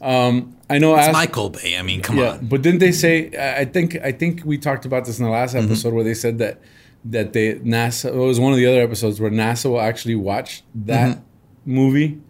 Um, 0.00 0.56
I 0.70 0.78
know. 0.78 0.94
it's 0.94 1.08
Ast- 1.08 1.12
Michael 1.14 1.50
Bay. 1.50 1.76
I 1.76 1.82
mean, 1.82 2.00
come 2.02 2.18
yeah, 2.18 2.32
on. 2.34 2.46
but 2.46 2.62
didn't 2.62 2.78
they 2.78 2.92
say? 2.92 3.32
I 3.58 3.64
think 3.64 3.96
I 3.96 4.12
think 4.12 4.42
we 4.44 4.56
talked 4.56 4.84
about 4.84 5.04
this 5.04 5.18
in 5.18 5.24
the 5.24 5.30
last 5.30 5.54
Mm-hmm. 5.56 5.66
episode 5.66 5.94
where 5.94 6.04
they 6.04 6.14
said 6.14 6.38
that 6.38 6.60
that 7.06 7.32
they 7.32 7.54
NASA. 7.56 8.10
It 8.10 8.14
was 8.14 8.38
one 8.38 8.52
of 8.52 8.58
the 8.58 8.66
other 8.66 8.80
episodes 8.80 9.20
where 9.20 9.30
NASA 9.32 9.68
will 9.70 9.80
actually 9.80 10.14
watch 10.14 10.62
that 10.76 11.16
Mm-hmm. 11.18 11.74
movie 11.74 12.20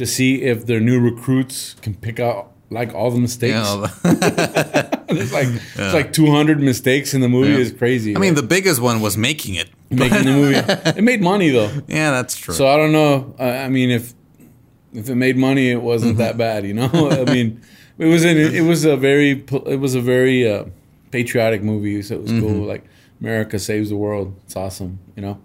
to 0.00 0.06
see 0.06 0.40
if 0.40 0.64
their 0.64 0.80
new 0.80 0.98
recruits 0.98 1.74
can 1.82 1.94
pick 1.94 2.18
out 2.18 2.52
like 2.70 2.94
all 2.94 3.10
the 3.10 3.20
mistakes. 3.20 3.52
Yeah, 3.54 3.86
It's 5.10 5.30
like 5.30 5.48
it's 5.48 5.94
like 5.94 6.14
200 6.14 6.58
mistakes 6.58 7.12
in 7.12 7.20
the 7.20 7.28
movie. 7.28 7.50
Yeah. 7.50 7.58
is 7.58 7.72
crazy. 7.72 8.16
I 8.16 8.18
mean, 8.18 8.34
the 8.34 8.42
biggest 8.42 8.80
one 8.80 9.02
was 9.02 9.18
making 9.18 9.56
it. 9.56 9.68
making 9.90 10.24
the 10.24 10.32
movie, 10.32 10.54
it 10.98 11.04
made 11.04 11.20
money 11.20 11.50
though. 11.50 11.70
Yeah, 11.86 12.12
that's 12.12 12.34
true. 12.34 12.54
So 12.54 12.66
I 12.66 12.78
don't 12.78 12.92
know. 12.92 13.34
I 13.38 13.64
I 13.64 13.68
mean, 13.68 13.90
if 13.90 14.14
if 14.94 15.10
it 15.10 15.16
made 15.16 15.36
money, 15.36 15.70
it 15.70 15.82
wasn't 15.82 16.16
that 16.16 16.38
bad. 16.38 16.64
You 16.64 16.72
know, 16.74 16.88
I 17.10 17.30
mean, 17.30 17.60
it 17.98 18.06
was 18.06 18.24
an, 18.24 18.38
it 18.38 18.62
was 18.62 18.86
a 18.86 18.96
very 18.96 19.44
it 19.66 19.80
was 19.80 19.94
a 19.94 20.00
very 20.00 20.50
uh, 20.50 20.64
patriotic 21.10 21.62
movie. 21.62 22.00
So 22.00 22.14
it 22.14 22.22
was 22.22 22.32
cool. 22.32 22.64
Like 22.72 22.84
America 23.20 23.58
saves 23.58 23.90
the 23.90 23.96
world. 23.96 24.34
It's 24.46 24.56
awesome. 24.56 24.98
You 25.14 25.22
know, 25.22 25.40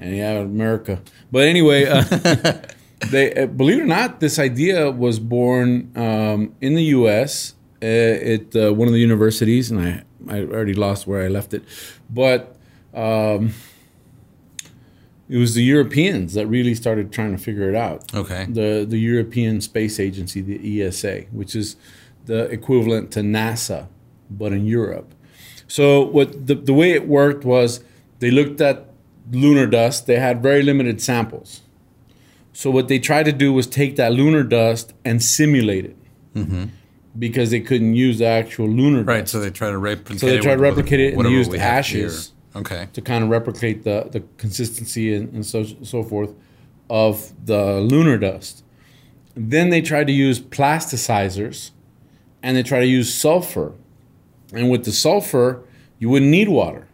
and 0.00 0.16
yeah, 0.16 0.32
America. 0.32 1.00
But 1.30 1.46
anyway. 1.46 1.84
Uh, 1.86 2.62
They 3.08 3.32
uh, 3.34 3.46
believe 3.46 3.78
it 3.78 3.82
or 3.82 3.86
not, 3.86 4.20
this 4.20 4.38
idea 4.38 4.90
was 4.90 5.18
born 5.18 5.90
um, 5.96 6.54
in 6.60 6.74
the 6.74 6.84
U.S. 6.84 7.54
Uh, 7.82 7.86
at 7.86 8.54
uh, 8.54 8.74
one 8.74 8.88
of 8.88 8.94
the 8.94 9.00
universities, 9.00 9.70
and 9.70 9.80
I 9.80 10.02
I 10.28 10.40
already 10.40 10.74
lost 10.74 11.06
where 11.06 11.22
I 11.22 11.28
left 11.28 11.54
it, 11.54 11.64
but 12.10 12.56
um, 12.92 13.54
it 15.28 15.38
was 15.38 15.54
the 15.54 15.62
Europeans 15.62 16.34
that 16.34 16.46
really 16.46 16.74
started 16.74 17.10
trying 17.12 17.34
to 17.36 17.42
figure 17.42 17.68
it 17.70 17.74
out. 17.74 18.12
okay. 18.14 18.46
The 18.48 18.84
the 18.86 18.98
European 18.98 19.60
Space 19.60 19.98
Agency, 19.98 20.40
the 20.42 20.82
ESA, 20.82 21.22
which 21.30 21.56
is 21.56 21.76
the 22.26 22.44
equivalent 22.50 23.10
to 23.12 23.20
NASA, 23.20 23.88
but 24.28 24.52
in 24.52 24.66
Europe. 24.66 25.14
So 25.66 26.02
what 26.02 26.46
the, 26.48 26.56
the 26.56 26.74
way 26.74 26.90
it 26.92 27.06
worked 27.06 27.44
was 27.44 27.82
they 28.18 28.30
looked 28.30 28.60
at 28.60 28.86
lunar 29.30 29.66
dust. 29.66 30.06
They 30.06 30.18
had 30.18 30.42
very 30.42 30.62
limited 30.62 31.00
samples. 31.00 31.62
So 32.52 32.70
what 32.70 32.88
they 32.88 32.98
tried 32.98 33.24
to 33.24 33.32
do 33.32 33.52
was 33.52 33.66
take 33.66 33.96
that 33.96 34.12
lunar 34.12 34.42
dust 34.42 34.92
and 35.04 35.22
simulate 35.22 35.84
it, 35.86 35.96
because 37.18 37.50
they 37.50 37.60
couldn't 37.60 37.94
use 37.94 38.18
the 38.18 38.26
actual 38.26 38.68
lunar 38.68 39.02
Right. 39.02 39.20
dust 39.20 39.32
So 39.32 39.40
they 39.40 39.50
try 39.50 39.70
to 39.70 39.78
replicate. 39.78 40.20
So 40.20 40.26
they 40.26 40.38
tried 40.38 40.56
to 40.56 40.62
replicate 40.62 41.00
it 41.00 41.14
and 41.14 41.30
used 41.30 41.54
ashes. 41.54 42.32
Okay. 42.56 42.88
to 42.94 43.00
kind 43.00 43.22
of 43.22 43.30
replicate 43.30 43.84
the, 43.84 44.08
the 44.10 44.24
consistency 44.36 45.14
and, 45.14 45.32
and 45.32 45.46
so 45.46 45.62
so 45.82 46.02
forth 46.02 46.34
of 46.88 47.32
the 47.46 47.80
lunar 47.80 48.18
dust. 48.18 48.64
Then 49.36 49.70
they 49.70 49.80
tried 49.80 50.08
to 50.08 50.12
use 50.12 50.40
plasticizers, 50.40 51.70
and 52.42 52.56
they 52.56 52.64
try 52.64 52.80
to 52.80 52.86
use 52.86 53.14
sulfur. 53.14 53.74
And 54.52 54.68
with 54.68 54.84
the 54.84 54.90
sulfur, 54.90 55.62
you 56.00 56.08
wouldn't 56.10 56.30
need 56.32 56.48
water. 56.48 56.88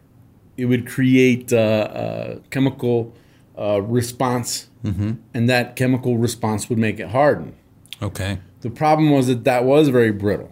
It 0.58 0.66
would 0.66 0.86
create 0.86 1.50
uh, 1.52 1.88
a 1.90 2.40
chemical 2.50 3.14
uh, 3.58 3.80
response, 3.82 4.68
and 4.84 5.48
that 5.48 5.74
chemical 5.74 6.16
response 6.16 6.68
would 6.68 6.78
make 6.78 7.00
it 7.00 7.08
harden. 7.08 7.54
Okay. 8.00 8.38
The 8.60 8.70
problem 8.70 9.10
was 9.10 9.26
that 9.26 9.42
that 9.44 9.64
was 9.64 9.88
very 9.88 10.12
brittle 10.12 10.50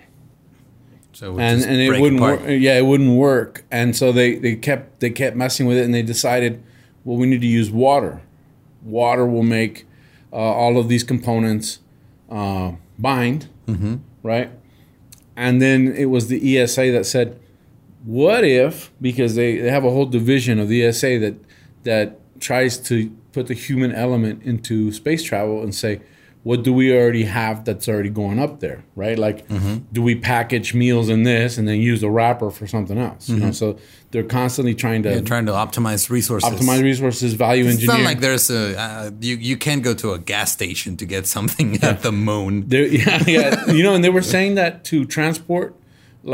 So 1.12 1.38
it 1.38 1.42
and 1.42 1.58
just 1.58 1.68
and 1.68 1.80
it 1.80 2.00
wouldn't 2.00 2.20
apart. 2.20 2.40
work. 2.40 2.50
Yeah, 2.50 2.76
it 2.78 2.84
wouldn't 2.86 3.16
work. 3.16 3.64
And 3.70 3.94
so 3.96 4.10
they 4.12 4.34
they 4.36 4.56
kept 4.56 5.00
they 5.00 5.10
kept 5.10 5.36
messing 5.36 5.66
with 5.66 5.76
it, 5.78 5.84
and 5.84 5.94
they 5.94 6.02
decided, 6.02 6.62
well, 7.04 7.16
we 7.16 7.26
need 7.26 7.40
to 7.42 7.46
use 7.46 7.70
water. 7.70 8.22
Water 8.82 9.24
will 9.26 9.42
make 9.44 9.86
uh, 10.32 10.36
all 10.36 10.76
of 10.78 10.88
these 10.88 11.04
components 11.04 11.78
uh, 12.30 12.72
bind, 12.98 13.48
Mm-hmm. 13.66 13.96
right? 14.22 14.50
And 15.36 15.60
then 15.62 15.92
it 15.96 16.06
was 16.06 16.28
the 16.28 16.58
ESA 16.58 16.90
that 16.92 17.06
said, 17.06 17.40
what 18.04 18.44
if 18.44 18.92
because 19.00 19.34
they, 19.36 19.58
they 19.58 19.70
have 19.70 19.84
a 19.84 19.90
whole 19.90 20.06
division 20.06 20.58
of 20.58 20.68
the 20.68 20.84
ESA 20.84 21.18
that 21.20 21.34
that 21.84 22.18
tries 22.48 22.74
to 22.90 22.94
put 23.32 23.44
the 23.50 23.54
human 23.66 23.90
element 24.04 24.36
into 24.50 24.74
space 24.92 25.22
travel 25.30 25.56
and 25.64 25.74
say 25.74 25.94
what 26.50 26.62
do 26.62 26.72
we 26.80 26.86
already 26.94 27.24
have 27.24 27.64
that's 27.64 27.88
already 27.88 28.10
going 28.22 28.38
up 28.46 28.54
there 28.64 28.78
right 29.02 29.18
like 29.26 29.38
Mm-hmm. 29.48 29.76
do 29.96 30.00
we 30.08 30.14
package 30.14 30.68
meals 30.82 31.08
in 31.14 31.20
this 31.32 31.50
and 31.58 31.64
then 31.68 31.78
use 31.90 32.00
the 32.06 32.10
wrapper 32.16 32.50
for 32.58 32.66
something 32.74 32.98
else 33.08 33.28
you 33.30 33.38
know 33.42 33.52
so 33.62 33.66
they're 34.10 34.30
constantly 34.40 34.74
trying 34.84 35.02
to 35.04 35.08
They're 35.08 35.30
trying 35.34 35.46
to 35.52 35.56
optimize 35.64 36.02
resources. 36.18 36.48
optimize 36.50 36.82
resources 36.92 37.30
value 37.46 37.64
It's 37.64 37.74
engineer 37.74 37.96
not 37.98 38.04
like 38.10 38.20
there's 38.26 38.48
a 38.50 38.62
uh, 38.84 39.10
you 39.28 39.34
you 39.50 39.56
can't 39.66 39.82
go 39.88 39.92
to 40.02 40.08
a 40.12 40.18
gas 40.32 40.48
station 40.58 40.90
to 41.00 41.04
get 41.14 41.22
something 41.36 41.68
at 41.90 41.96
the 42.06 42.12
moon. 42.12 42.52
There, 42.72 42.86
yeah, 43.00 43.18
yeah. 43.36 43.50
You 43.76 43.82
know, 43.86 43.94
and 43.96 44.02
they 44.04 44.10
were 44.18 44.26
saying 44.36 44.52
that 44.60 44.72
to 44.90 44.96
transport 45.16 45.68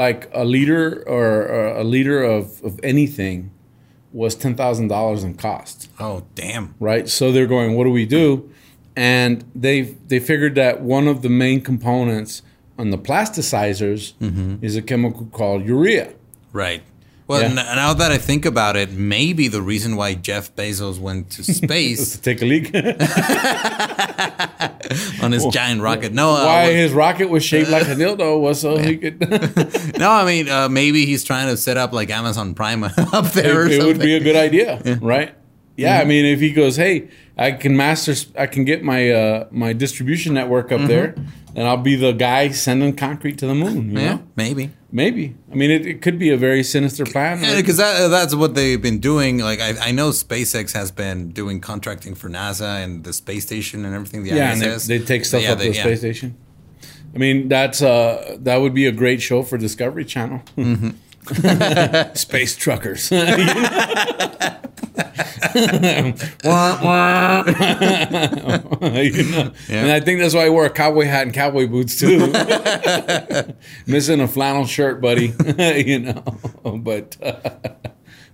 like 0.02 0.20
a 0.42 0.44
liter 0.54 0.84
or, 1.16 1.26
or 1.54 1.62
a 1.82 1.84
liter 1.94 2.18
of, 2.36 2.44
of 2.68 2.72
anything 2.92 3.38
was 4.12 4.34
ten 4.34 4.54
thousand 4.54 4.88
dollars 4.88 5.24
in 5.24 5.34
cost, 5.34 5.88
Oh 5.98 6.24
damn! 6.34 6.74
right? 6.80 7.08
So 7.08 7.32
they're 7.32 7.46
going, 7.46 7.76
what 7.76 7.84
do 7.84 7.90
we 7.90 8.06
do? 8.06 8.50
And 8.96 9.44
they 9.54 9.82
they 9.82 10.18
figured 10.18 10.54
that 10.56 10.82
one 10.82 11.06
of 11.06 11.22
the 11.22 11.28
main 11.28 11.60
components 11.60 12.42
on 12.78 12.90
the 12.90 12.98
plasticizers 12.98 14.14
mm-hmm. 14.14 14.56
is 14.64 14.76
a 14.76 14.82
chemical 14.82 15.26
called 15.26 15.64
urea. 15.66 16.14
Right. 16.52 16.82
Well, 17.30 17.42
Yeah. 17.42 17.48
n- 17.50 17.54
now 17.76 17.92
that 17.94 18.10
I 18.10 18.18
think 18.18 18.44
about 18.44 18.74
it, 18.74 18.90
maybe 18.90 19.46
the 19.46 19.62
reason 19.62 19.94
why 19.94 20.14
Jeff 20.14 20.52
Bezos 20.56 20.98
went 20.98 21.30
to 21.30 21.44
space 21.62 22.16
to 22.16 22.20
Take 22.20 22.42
a 22.42 22.44
leak. 22.44 22.74
on 25.22 25.30
his 25.32 25.46
giant 25.46 25.80
rocket. 25.80 26.12
No, 26.12 26.30
uh, 26.32 26.44
Why 26.44 26.66
was- 26.66 26.74
his 26.74 26.92
rocket 26.92 27.28
was 27.30 27.44
shaped 27.44 27.70
like 27.70 27.86
a 27.86 27.94
dildo 27.94 28.40
was 28.40 28.60
so 28.60 28.76
he 28.78 28.96
could. 28.96 29.20
no, 29.98 30.10
I 30.10 30.24
mean 30.24 30.48
uh, 30.48 30.68
maybe 30.68 31.06
he's 31.06 31.22
trying 31.22 31.46
to 31.48 31.56
set 31.56 31.76
up 31.76 31.92
like 31.92 32.10
Amazon 32.10 32.54
Prime 32.54 32.82
up 32.84 33.30
there. 33.32 33.60
or 33.62 33.66
it, 33.66 33.72
it 33.74 33.84
would 33.84 34.00
be 34.00 34.16
a 34.16 34.20
good 34.20 34.36
idea, 34.36 34.98
right? 35.00 35.34
Yeah, 35.76 36.00
I 36.00 36.04
mean, 36.04 36.26
if 36.26 36.40
he 36.40 36.52
goes, 36.52 36.74
hey, 36.76 37.08
I 37.40 37.52
can 37.52 37.74
master, 37.74 38.14
I 38.38 38.46
can 38.46 38.66
get 38.66 38.84
my 38.84 39.10
uh, 39.10 39.46
my 39.50 39.72
distribution 39.72 40.34
network 40.34 40.70
up 40.72 40.86
there, 40.86 41.14
and 41.56 41.66
I'll 41.66 41.78
be 41.78 41.96
the 41.96 42.12
guy 42.12 42.50
sending 42.50 42.94
concrete 42.94 43.38
to 43.38 43.46
the 43.46 43.54
moon. 43.54 43.92
You 43.92 43.98
yeah, 43.98 44.14
know? 44.16 44.22
maybe. 44.36 44.70
maybe. 44.92 45.34
I 45.50 45.54
mean, 45.54 45.70
it, 45.70 45.86
it 45.86 46.02
could 46.02 46.18
be 46.18 46.28
a 46.28 46.36
very 46.36 46.62
sinister 46.62 47.06
plan. 47.06 47.40
Because 47.56 47.78
that, 47.78 48.08
that's 48.08 48.34
what 48.34 48.54
they've 48.54 48.80
been 48.80 48.98
doing. 48.98 49.38
Like 49.38 49.58
I, 49.58 49.88
I 49.88 49.90
know 49.90 50.10
SpaceX 50.10 50.74
has 50.74 50.92
been 50.92 51.30
doing 51.30 51.62
contracting 51.62 52.14
for 52.14 52.28
NASA 52.28 52.84
and 52.84 53.04
the 53.04 53.14
space 53.14 53.46
station 53.46 53.86
and 53.86 53.94
everything. 53.94 54.22
The 54.24 54.34
yeah, 54.36 54.52
and 54.52 54.62
ISS. 54.62 54.86
they, 54.86 54.98
they 54.98 55.04
take 55.06 55.24
stuff 55.24 55.42
Yeah, 55.42 55.52
up 55.52 55.58
to 55.58 55.64
they- 55.64 55.70
the 55.70 55.76
yeah. 55.76 55.82
space 55.82 56.00
station. 56.00 56.36
I 57.14 57.18
mean, 57.18 57.48
that's 57.48 57.80
uh, 57.80 58.36
that 58.40 58.58
would 58.58 58.74
be 58.74 58.84
a 58.84 58.92
great 58.92 59.22
show 59.22 59.42
for 59.42 59.56
Discovery 59.56 60.04
Channel. 60.04 60.42
Space 62.14 62.56
truckers. 62.56 63.10
Wah, 66.44 66.78
wah. 66.82 67.44
You 68.80 69.30
know? 69.30 69.52
And 69.68 69.90
I 69.90 70.00
think 70.00 70.20
that's 70.20 70.34
why 70.34 70.46
I 70.46 70.48
wear 70.48 70.66
a 70.66 70.70
cowboy 70.70 71.04
hat 71.04 71.22
and 71.22 71.34
cowboy 71.34 71.66
boots 71.66 71.98
too. 71.98 72.18
Missing 73.86 74.20
a 74.20 74.28
flannel 74.28 74.66
shirt, 74.66 75.00
buddy. 75.00 75.34
you 75.58 75.98
know, 76.00 76.22
but 76.82 77.16
uh, 77.22 77.50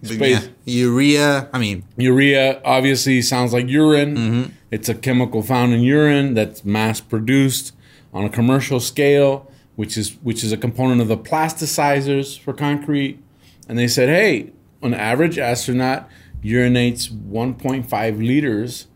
yeah, 0.02 0.40
urea. 0.64 1.48
I 1.52 1.58
mean, 1.58 1.84
urea 1.96 2.60
obviously 2.64 3.22
sounds 3.22 3.52
like 3.52 3.68
urine. 3.68 4.16
Mm-hmm. 4.16 4.52
It's 4.70 4.88
a 4.88 4.94
chemical 4.94 5.42
found 5.42 5.72
in 5.72 5.80
urine 5.80 6.34
that's 6.34 6.64
mass 6.64 7.00
produced 7.00 7.72
on 8.12 8.24
a 8.24 8.28
commercial 8.30 8.80
scale, 8.80 9.50
which 9.76 9.96
is 9.96 10.16
which 10.22 10.42
is 10.44 10.52
a 10.52 10.56
component 10.56 11.00
of 11.00 11.08
the 11.08 11.16
plasticizers 11.18 12.38
for 12.38 12.52
concrete. 12.52 13.22
And 13.68 13.78
they 13.78 13.88
said, 13.88 14.08
hey, 14.08 14.52
an 14.82 14.94
average 14.94 15.38
astronaut 15.38 16.08
urinates 16.42 17.08
1.5 17.10 18.18
liters 18.24 18.86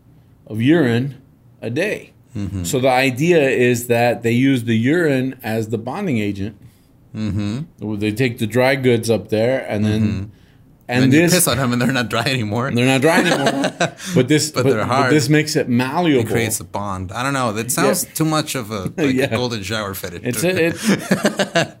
of 0.47 0.61
urine 0.61 1.21
a 1.61 1.69
day. 1.69 2.13
Mm-hmm. 2.35 2.63
So 2.63 2.79
the 2.79 2.89
idea 2.89 3.49
is 3.49 3.87
that 3.87 4.23
they 4.23 4.31
use 4.31 4.63
the 4.63 4.77
urine 4.77 5.37
as 5.43 5.69
the 5.69 5.77
bonding 5.77 6.17
agent. 6.19 6.57
Mm-hmm. 7.15 7.97
They 7.99 8.11
take 8.13 8.37
the 8.37 8.47
dry 8.47 8.75
goods 8.75 9.09
up 9.09 9.27
there, 9.29 9.65
and 9.67 9.83
then 9.83 10.01
and 10.01 10.31
and 10.87 11.03
Mm-hmm. 11.03 11.13
you 11.13 11.21
this 11.21 11.33
piss 11.33 11.47
on 11.47 11.57
them 11.57 11.73
and 11.73 11.81
they're 11.81 11.91
not 11.91 12.09
dry 12.09 12.23
anymore. 12.23 12.71
they're 12.71 12.85
not 12.85 13.01
dry 13.01 13.19
anymore. 13.19 13.71
but 14.15 14.27
this, 14.29 14.51
but, 14.51 14.63
but 14.63 14.85
hard. 14.85 15.11
this 15.11 15.27
makes 15.29 15.55
it 15.57 15.67
malleable. 15.69 16.21
It 16.21 16.31
creates 16.31 16.59
a 16.61 16.63
bond. 16.65 17.11
I 17.11 17.21
don't 17.23 17.33
know. 17.33 17.51
That 17.53 17.69
sounds 17.71 18.05
too 18.13 18.25
much 18.25 18.55
of 18.55 18.71
a, 18.71 18.91
like 18.97 19.13
Yeah. 19.15 19.25
a 19.25 19.29
golden 19.29 19.61
shower 19.63 19.93
fetish. 19.93 20.21
it's 20.23 20.43
it. 20.43 21.77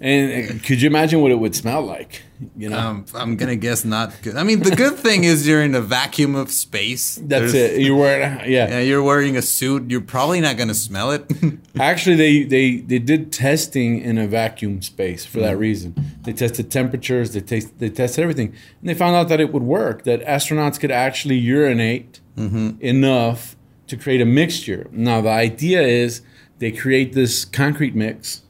and 0.00 0.50
uh, 0.50 0.54
could 0.64 0.80
you 0.80 0.86
imagine 0.88 1.20
what 1.20 1.30
it 1.32 1.38
would 1.38 1.54
smell 1.54 1.82
like? 1.82 2.22
You 2.56 2.68
know, 2.70 2.78
um, 2.78 3.04
I'm 3.14 3.36
gonna 3.36 3.56
guess 3.56 3.84
not 3.84 4.14
good. 4.22 4.36
I 4.36 4.44
mean, 4.44 4.60
the 4.60 4.76
good 4.76 4.94
thing 4.96 5.24
is 5.24 5.46
you're 5.48 5.60
in 5.62 5.74
a 5.74 5.80
vacuum 5.80 6.36
of 6.36 6.52
space. 6.52 7.16
that's 7.16 7.52
There's- 7.52 7.72
it. 7.78 7.80
You're 7.80 7.96
wearing, 7.96 8.38
yeah. 8.50 8.68
Yeah, 8.68 8.78
you're 8.80 9.02
wearing 9.02 9.36
a 9.36 9.42
suit. 9.42 9.90
You're 9.90 10.00
probably 10.00 10.40
not 10.40 10.56
gonna 10.56 10.74
smell 10.74 11.10
it. 11.10 11.24
Actually, 11.80 12.14
they, 12.14 12.44
they 12.44 12.76
they 12.76 12.98
did 13.00 13.32
testing 13.32 14.00
in 14.00 14.18
a 14.18 14.28
vacuum 14.28 14.82
space 14.82 15.24
for 15.26 15.40
that 15.40 15.58
reason. 15.58 15.94
They 16.22 16.32
tested 16.32 16.70
temperatures. 16.70 17.32
They 17.32 17.40
taste 17.40 17.78
they 17.80 17.90
tested 17.90 18.22
everything, 18.22 18.54
and 18.80 18.88
they 18.88 18.94
found 18.94 19.16
out 19.16 19.28
that 19.30 19.40
it 19.40 19.52
would 19.52 19.64
work. 19.64 20.04
That 20.04 20.24
astronauts 20.24 20.78
could 20.78 20.90
actually 20.92 21.36
urinate 21.38 22.20
Mm-hmm. 22.36 22.80
enough 22.80 23.56
to 23.88 23.96
create 23.96 24.20
a 24.20 24.24
mixture. 24.24 24.86
Now, 24.92 25.20
the 25.20 25.30
idea 25.30 25.82
is 25.82 26.20
they 26.60 26.70
create 26.70 27.14
this 27.14 27.44
concrete 27.44 27.96
mix, 27.96 28.42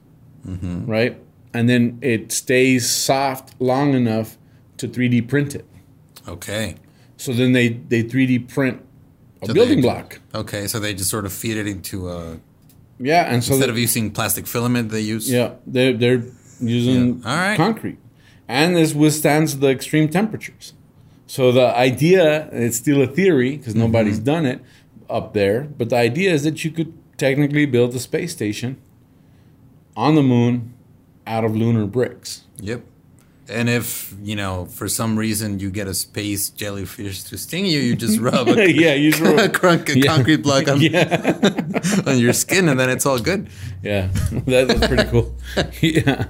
Mm-hmm. 0.47 0.85
right, 0.85 1.17
and 1.55 1.69
then 1.69 1.99
it 2.03 2.33
stays 2.33 2.89
soft 2.89 3.55
long 3.61 3.95
enough 3.95 4.37
to 4.79 4.89
3D 4.89 5.27
print 5.29 5.55
it. 5.55 5.65
okay. 6.27 6.75
So 7.17 7.33
then 7.33 7.53
they 7.53 7.69
they 7.69 8.03
3D 8.05 8.49
print 8.49 8.81
a 9.43 9.47
So 9.47 9.55
building 9.55 9.77
they- 9.79 9.83
block. 9.83 10.21
Okay, 10.35 10.67
so 10.69 10.79
they 10.79 10.95
just 10.95 11.11
sort 11.11 11.25
of 11.27 11.33
feed 11.33 11.57
it 11.57 11.67
into 11.67 12.09
a. 12.09 12.39
Yeah, 13.01 13.33
and 13.33 13.43
so 13.43 13.55
Instead 13.55 13.69
the- 13.69 13.73
of 13.73 13.79
using 13.79 14.11
plastic 14.11 14.47
filament, 14.47 14.91
they 14.91 15.01
use. 15.01 15.31
Yeah, 15.31 15.55
they're 15.67 15.93
they're 15.95 16.23
using 16.61 17.21
Yeah. 17.23 17.31
All 17.31 17.37
right. 17.37 17.57
concrete, 17.57 17.99
and 18.47 18.77
this 18.77 18.95
withstands 18.95 19.59
the 19.59 19.69
extreme 19.69 20.09
temperatures. 20.09 20.75
So 21.27 21.53
the 21.53 21.67
idea, 21.77 22.49
it's 22.53 22.77
still 22.79 23.03
a 23.03 23.07
theory 23.07 23.57
because 23.57 23.75
Mm-hmm. 23.75 23.83
nobody's 23.93 24.19
done 24.19 24.47
it 24.47 24.61
up 25.11 25.33
there, 25.35 25.69
but 25.79 25.89
the 25.91 25.97
idea 25.97 26.33
is 26.33 26.43
that 26.45 26.65
you 26.65 26.71
could 26.71 26.93
technically 27.17 27.67
build 27.67 27.95
a 27.95 27.99
space 27.99 28.33
station 28.33 28.77
on 29.97 30.15
the 30.15 30.23
moon 30.23 30.73
out 31.29 31.45
of 31.45 31.55
lunar 31.55 31.87
bricks. 31.87 32.43
Yep. 32.61 32.83
And 33.51 33.71
if 33.71 34.15
you 34.23 34.37
know 34.37 34.67
for 34.67 34.89
some 34.89 35.19
reason 35.19 35.59
you 35.59 35.71
get 35.71 35.87
a 35.89 35.95
space 35.95 36.51
jellyfish 36.51 37.23
to 37.25 37.39
sting 37.39 37.65
you, 37.65 37.81
you 37.81 37.97
just 37.97 38.19
rub 38.21 38.49
a, 38.49 38.71
yeah, 38.85 38.93
you 38.95 39.09
a, 39.13 39.13
sure. 39.13 39.49
crunk- 39.49 39.89
a 39.89 39.99
Yeah. 39.99 40.15
concrete 40.17 40.43
block 40.43 40.69
on, 40.69 40.81
Yeah, 40.83 41.51
on 42.07 42.19
your 42.19 42.33
skin, 42.33 42.69
and 42.69 42.79
then 42.79 42.91
it's 42.91 43.07
all 43.07 43.19
good. 43.19 43.49
yeah, 43.83 44.09
that, 44.47 44.69
that's 44.69 44.87
pretty 44.87 45.05
cool. 45.05 45.35
yeah, 45.81 46.25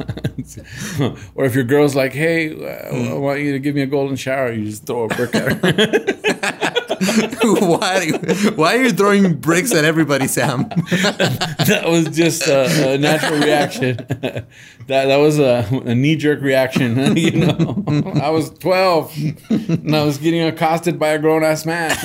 or 1.35 1.45
if 1.45 1.55
your 1.55 1.65
girl's 1.65 1.95
like, 1.95 2.13
"Hey, 2.13 2.53
uh, 2.53 3.15
I 3.15 3.19
want 3.19 3.41
you 3.41 3.53
to 3.53 3.59
give 3.59 3.75
me 3.75 3.83
a 3.83 3.87
golden 3.87 4.17
shower," 4.17 4.53
you 4.53 4.67
just 4.67 4.87
throw 4.87 5.05
a 5.05 5.09
brick 5.09 5.35
at 5.35 5.53
her. 5.53 6.55
why? 6.99 8.11
Why 8.57 8.77
are 8.77 8.83
you 8.83 8.91
throwing 8.91 9.35
bricks 9.35 9.73
at 9.73 9.85
everybody, 9.85 10.27
Sam? 10.27 10.69
that 10.69 11.83
was 11.87 12.09
just 12.17 12.47
a, 12.49 12.95
a 12.95 12.99
natural 12.99 13.39
reaction. 13.41 13.97
that 13.97 14.47
that 14.87 15.17
was 15.17 15.39
a, 15.39 15.67
a 15.85 15.95
knee 15.95 16.17
jerk 16.17 16.41
reaction. 16.41 17.17
you 17.17 17.31
know, 17.47 17.85
I 18.23 18.31
was 18.31 18.51
twelve 18.51 19.15
and 19.51 19.95
I 19.95 20.03
was 20.05 20.19
getting 20.19 20.43
accosted 20.43 20.99
by 20.99 21.09
a 21.09 21.19
grown 21.19 21.45
ass 21.45 21.65
man. 21.67 21.97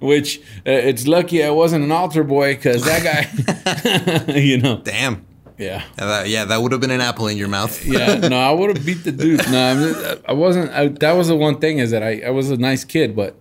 Which 0.00 0.40
uh, 0.66 0.70
it's 0.98 1.08
lucky 1.08 1.42
I 1.44 1.50
wasn't 1.50 1.84
an 1.84 1.92
altar 1.92 2.24
boy 2.24 2.54
because 2.54 2.84
that 2.84 3.02
guy, 4.26 4.32
you 4.38 4.58
know, 4.58 4.78
Damn. 4.82 5.24
yeah. 5.58 5.82
Yeah, 5.98 6.06
that, 6.06 6.28
yeah, 6.28 6.44
that 6.44 6.62
would 6.62 6.72
have 6.72 6.80
been 6.80 6.90
an 6.90 7.00
apple 7.00 7.26
in 7.28 7.36
your 7.36 7.48
mouth. 7.48 7.84
Yeah, 7.84 8.14
no, 8.28 8.38
I 8.38 8.52
would 8.52 8.76
have 8.76 8.86
beat 8.86 9.04
the 9.04 9.12
dude. 9.12 9.48
No, 9.50 9.58
I'm- 9.58 10.18
I 10.28 10.32
wasn't. 10.32 10.70
I, 10.72 10.88
that 10.88 11.12
was 11.12 11.28
the 11.28 11.36
one 11.36 11.58
thing 11.58 11.78
is 11.78 11.90
that 11.90 12.02
I, 12.02 12.22
I 12.26 12.30
was 12.30 12.50
a 12.50 12.56
nice 12.56 12.84
kid, 12.84 13.14
but 13.16 13.34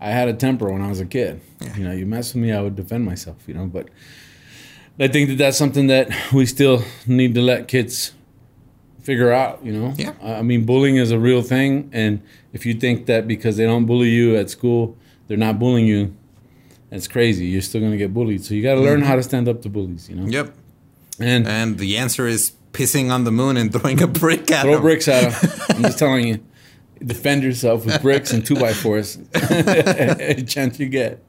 I 0.00 0.10
had 0.10 0.28
a 0.28 0.34
temper 0.34 0.70
when 0.70 0.82
I 0.82 0.88
was 0.88 1.00
a 1.00 1.06
kid. 1.06 1.40
You 1.76 1.84
know, 1.84 1.92
you 1.92 2.06
mess 2.06 2.34
with 2.34 2.42
me, 2.42 2.52
I 2.52 2.60
would 2.60 2.76
defend 2.76 3.04
myself. 3.04 3.36
You 3.46 3.54
know, 3.54 3.66
but 3.66 3.88
I 5.00 5.08
think 5.08 5.28
that 5.30 5.38
that's 5.38 5.56
something 5.58 5.86
that 5.88 6.08
we 6.32 6.46
still 6.46 6.82
need 7.06 7.34
to 7.34 7.40
let 7.42 7.66
kids 7.68 8.12
figure 9.02 9.32
out. 9.32 9.64
You 9.64 9.72
know, 9.72 9.94
Yeah. 9.96 10.12
I 10.22 10.42
mean, 10.42 10.64
bullying 10.66 10.96
is 10.96 11.10
a 11.10 11.18
real 11.18 11.42
thing, 11.42 11.90
and 11.92 12.22
if 12.52 12.64
you 12.66 12.74
think 12.74 13.06
that 13.06 13.26
because 13.26 13.56
they 13.56 13.64
don't 13.64 13.86
bully 13.86 14.08
you 14.10 14.36
at 14.36 14.50
school, 14.50 14.96
they're 15.26 15.36
not 15.36 15.58
bullying 15.58 15.86
you, 15.86 16.14
that's 16.90 17.08
crazy. 17.08 17.46
You're 17.46 17.62
still 17.62 17.80
gonna 17.80 17.96
get 17.96 18.12
bullied. 18.14 18.44
So 18.44 18.54
you 18.54 18.62
got 18.62 18.74
to 18.74 18.80
learn 18.80 19.02
how 19.02 19.16
to 19.16 19.22
stand 19.22 19.48
up 19.48 19.62
to 19.62 19.68
bullies. 19.68 20.08
You 20.08 20.16
know, 20.16 20.26
Yep. 20.26 20.54
and 21.20 21.46
And 21.46 21.78
the 21.78 21.96
answer 21.98 22.26
is 22.26 22.52
pissing 22.72 23.10
on 23.10 23.24
the 23.24 23.32
moon 23.32 23.56
and 23.56 23.72
throwing 23.72 24.02
a 24.02 24.06
brick 24.06 24.50
at 24.50 24.62
Throw 24.62 24.74
them. 24.74 24.82
bricks 24.82 25.08
at 25.08 25.32
them. 25.32 25.50
I'm 25.76 25.82
just 25.82 25.98
telling 26.04 26.28
you. 26.28 26.40
Defend 27.04 27.42
yourself 27.42 27.84
with 27.84 28.00
bricks 28.00 28.32
and 28.32 28.44
two 28.44 28.54
by 28.56 28.72
fours. 28.72 29.18
Chance 30.46 30.80
you 30.80 30.88
get, 30.88 31.22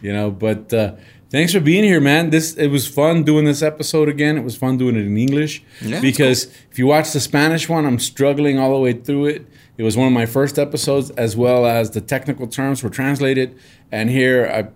you 0.00 0.12
know. 0.12 0.30
But 0.30 0.72
uh, 0.72 0.94
thanks 1.30 1.52
for 1.52 1.58
being 1.58 1.82
here, 1.82 2.00
man. 2.00 2.30
This 2.30 2.54
it 2.54 2.68
was 2.68 2.86
fun 2.86 3.24
doing 3.24 3.44
this 3.44 3.60
episode 3.60 4.08
again. 4.08 4.36
It 4.38 4.44
was 4.44 4.56
fun 4.56 4.78
doing 4.78 4.94
it 4.94 5.04
in 5.06 5.16
English 5.18 5.62
Yeah, 5.80 6.00
because 6.00 6.44
if 6.70 6.78
you 6.78 6.86
watch 6.86 7.12
the 7.12 7.18
Spanish 7.18 7.68
one, 7.68 7.84
I'm 7.84 7.98
struggling 7.98 8.60
all 8.60 8.72
the 8.72 8.78
way 8.80 8.92
through 8.92 9.26
it. 9.26 9.46
It 9.76 9.82
was 9.82 9.96
one 9.96 10.06
of 10.06 10.12
my 10.12 10.26
first 10.26 10.56
episodes, 10.56 11.10
as 11.10 11.36
well 11.36 11.66
as 11.66 11.90
the 11.90 12.00
technical 12.00 12.46
terms 12.46 12.82
were 12.84 12.90
translated. 12.90 13.58
And 13.90 14.10
here, 14.10 14.46
I, 14.46 14.68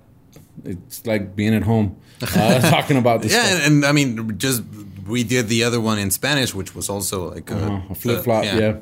it's 0.64 1.06
like 1.06 1.34
being 1.36 1.54
at 1.54 1.62
home 1.62 1.96
uh, 2.22 2.60
talking 2.70 2.96
about 2.96 3.22
this. 3.22 3.32
Yeah, 3.32 3.46
and, 3.46 3.62
and 3.66 3.84
I 3.84 3.92
mean, 3.92 4.38
just 4.38 4.62
we 5.06 5.24
did 5.24 5.48
the 5.48 5.64
other 5.64 5.80
one 5.80 5.98
in 5.98 6.10
Spanish, 6.10 6.54
which 6.54 6.74
was 6.74 6.88
also 6.88 7.34
like 7.34 7.50
a, 7.50 7.56
Uh-huh, 7.56 7.80
a 7.90 7.94
flip-flop, 7.94 8.44
yeah. 8.44 8.76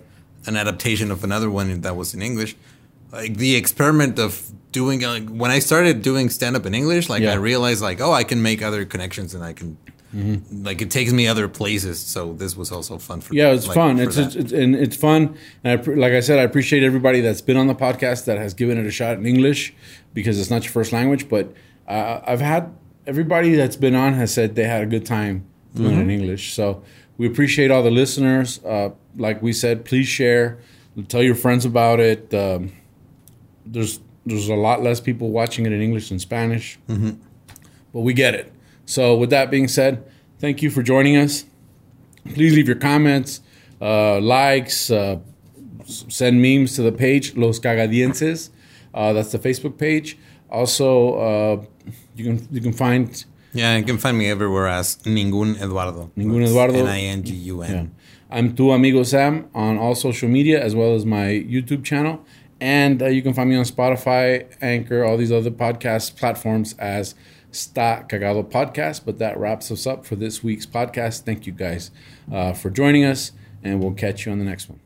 an 0.47 0.57
adaptation 0.57 1.11
of 1.11 1.25
another 1.25 1.51
one 1.51 1.81
that 1.81 1.97
was 1.97 2.15
in 2.15 2.23
English. 2.23 2.57
Like 3.13 3.37
the 3.37 3.57
experiment 3.57 4.19
of 4.19 4.51
doing 4.73 5.01
like 5.01 5.29
when 5.29 5.51
I 5.51 5.59
started 5.61 6.03
doing 6.03 6.31
stand 6.31 6.55
up 6.57 6.65
in 6.67 6.75
English, 6.75 7.09
like 7.09 7.23
Yeah. 7.23 7.33
I 7.33 7.37
realized 7.37 7.83
like 7.83 8.01
oh 8.01 8.13
I 8.13 8.25
can 8.25 8.41
make 8.43 8.63
other 8.63 8.85
connections 8.85 9.35
and 9.35 9.43
I 9.43 9.53
can 9.53 9.77
like 10.13 10.83
it 10.83 10.91
takes 10.91 11.13
me 11.13 11.27
other 11.29 11.49
places. 11.49 12.01
So 12.01 12.33
this 12.35 12.57
was 12.57 12.73
also 12.73 12.99
fun 12.99 13.21
for 13.21 13.35
Yeah, 13.35 13.53
it's 13.53 13.67
like, 13.67 13.75
fun. 13.75 13.99
It's, 14.01 14.17
it's, 14.17 14.35
it's 14.35 14.53
and 14.53 14.75
it's 14.75 14.97
fun. 14.97 15.37
And 15.65 15.81
I, 15.81 15.93
like 15.93 16.13
I 16.13 16.21
said, 16.21 16.39
I 16.39 16.43
appreciate 16.43 16.83
everybody 16.83 17.21
that's 17.21 17.41
been 17.41 17.57
on 17.57 17.67
the 17.69 17.75
podcast 17.75 18.25
that 18.25 18.39
has 18.39 18.55
given 18.55 18.77
it 18.79 18.87
a 18.87 18.91
shot 18.91 19.17
in 19.19 19.27
English 19.27 19.73
because 20.15 20.41
it's 20.41 20.51
not 20.51 20.65
your 20.65 20.73
first 20.73 20.93
language. 20.93 21.29
But 21.29 21.55
uh, 21.91 22.21
I've 22.27 22.41
had 22.41 22.73
everybody 23.07 23.55
that's 23.57 23.77
been 23.77 23.95
on 23.95 24.15
has 24.15 24.33
said 24.33 24.55
they 24.55 24.65
had 24.65 24.83
a 24.83 24.87
good 24.87 25.05
time 25.07 25.45
doing 25.75 25.91
Mm-hmm. 25.93 26.01
it 26.01 26.03
in 26.03 26.11
English. 26.11 26.53
So 26.55 26.83
We 27.19 27.27
appreciate 27.27 27.71
all 27.71 27.83
the 27.83 27.91
listeners. 27.91 28.61
Uh, 28.65 28.91
like 29.17 29.43
we 29.43 29.53
said, 29.53 29.85
please 29.85 30.09
share, 30.09 30.59
tell 31.09 31.23
your 31.23 31.35
friends 31.35 31.65
about 31.67 32.01
it. 32.01 32.33
Um, 32.33 32.73
there's 33.67 34.01
there's 34.27 34.49
a 34.49 34.55
lot 34.55 34.83
less 34.83 35.01
people 35.01 35.31
watching 35.31 35.67
it 35.67 35.73
in 35.73 35.81
English 35.83 36.09
than 36.11 36.19
Spanish, 36.19 36.79
but 37.93 38.01
we 38.09 38.13
get 38.15 38.35
it. 38.35 38.53
So 38.87 39.17
with 39.17 39.31
that 39.31 39.51
being 39.51 39.69
said, 39.69 40.03
thank 40.39 40.63
you 40.63 40.71
for 40.71 40.83
joining 40.83 41.17
us. 41.17 41.45
Please 42.35 42.55
leave 42.55 42.67
your 42.69 42.77
comments, 42.91 43.41
uh, 43.81 44.21
likes, 44.21 44.91
uh, 44.91 45.19
send 45.87 46.41
memes 46.43 46.75
to 46.77 46.83
the 46.83 46.93
page 46.93 47.35
Los 47.37 47.59
Cagadienses. 47.61 48.51
Uh, 48.95 49.13
that's 49.13 49.33
the 49.33 49.39
Facebook 49.39 49.77
page. 49.79 50.17
Also, 50.51 51.15
uh, 51.15 51.65
you 52.17 52.25
can 52.25 52.49
you 52.51 52.61
can 52.61 52.73
find 52.73 53.25
Yeah, 53.53 53.77
you 53.77 53.85
can 53.85 53.99
find 53.99 54.17
me 54.19 54.31
everywhere 54.31 54.69
as 54.69 54.97
Ningun 55.05 55.61
Eduardo. 55.61 56.11
Ningun 56.17 56.45
Eduardo. 56.47 56.79
N 56.81 56.87
I 56.87 57.01
N 57.01 57.23
G 57.23 57.35
U 57.35 57.63
Yeah. 57.63 57.71
N. 57.71 57.95
I'm 58.31 58.55
Tu 58.55 58.71
Amigo 58.71 59.03
Sam 59.03 59.49
on 59.55 59.77
all 59.79 59.95
social 59.95 60.29
media 60.29 60.63
as 60.63 60.75
well 60.75 60.95
as 60.95 61.05
my 61.05 61.27
YouTube 61.55 61.83
channel. 61.85 62.25
And 62.61 63.03
uh, 63.03 63.07
you 63.07 63.23
can 63.23 63.33
find 63.33 63.49
me 63.51 63.57
on 63.57 63.65
Spotify, 63.65 64.47
Anchor, 64.61 65.03
all 65.05 65.17
these 65.17 65.33
other 65.33 65.51
podcast 65.51 66.17
platforms 66.17 66.75
as 66.79 67.15
Sta 67.51 68.03
Cagado 68.09 68.45
Podcast. 68.49 69.05
But 69.05 69.19
that 69.19 69.39
wraps 69.39 69.71
us 69.71 69.87
up 69.87 70.05
for 70.07 70.15
this 70.17 70.45
week's 70.45 70.67
podcast. 70.67 71.25
Thank 71.25 71.47
you 71.47 71.53
guys 71.53 71.91
uh, 72.33 72.53
for 72.53 72.71
joining 72.71 73.05
us, 73.05 73.33
and 73.65 73.81
we'll 73.83 73.95
catch 73.95 74.27
you 74.27 74.33
on 74.33 74.39
the 74.39 74.45
next 74.45 74.69
one. 74.69 74.79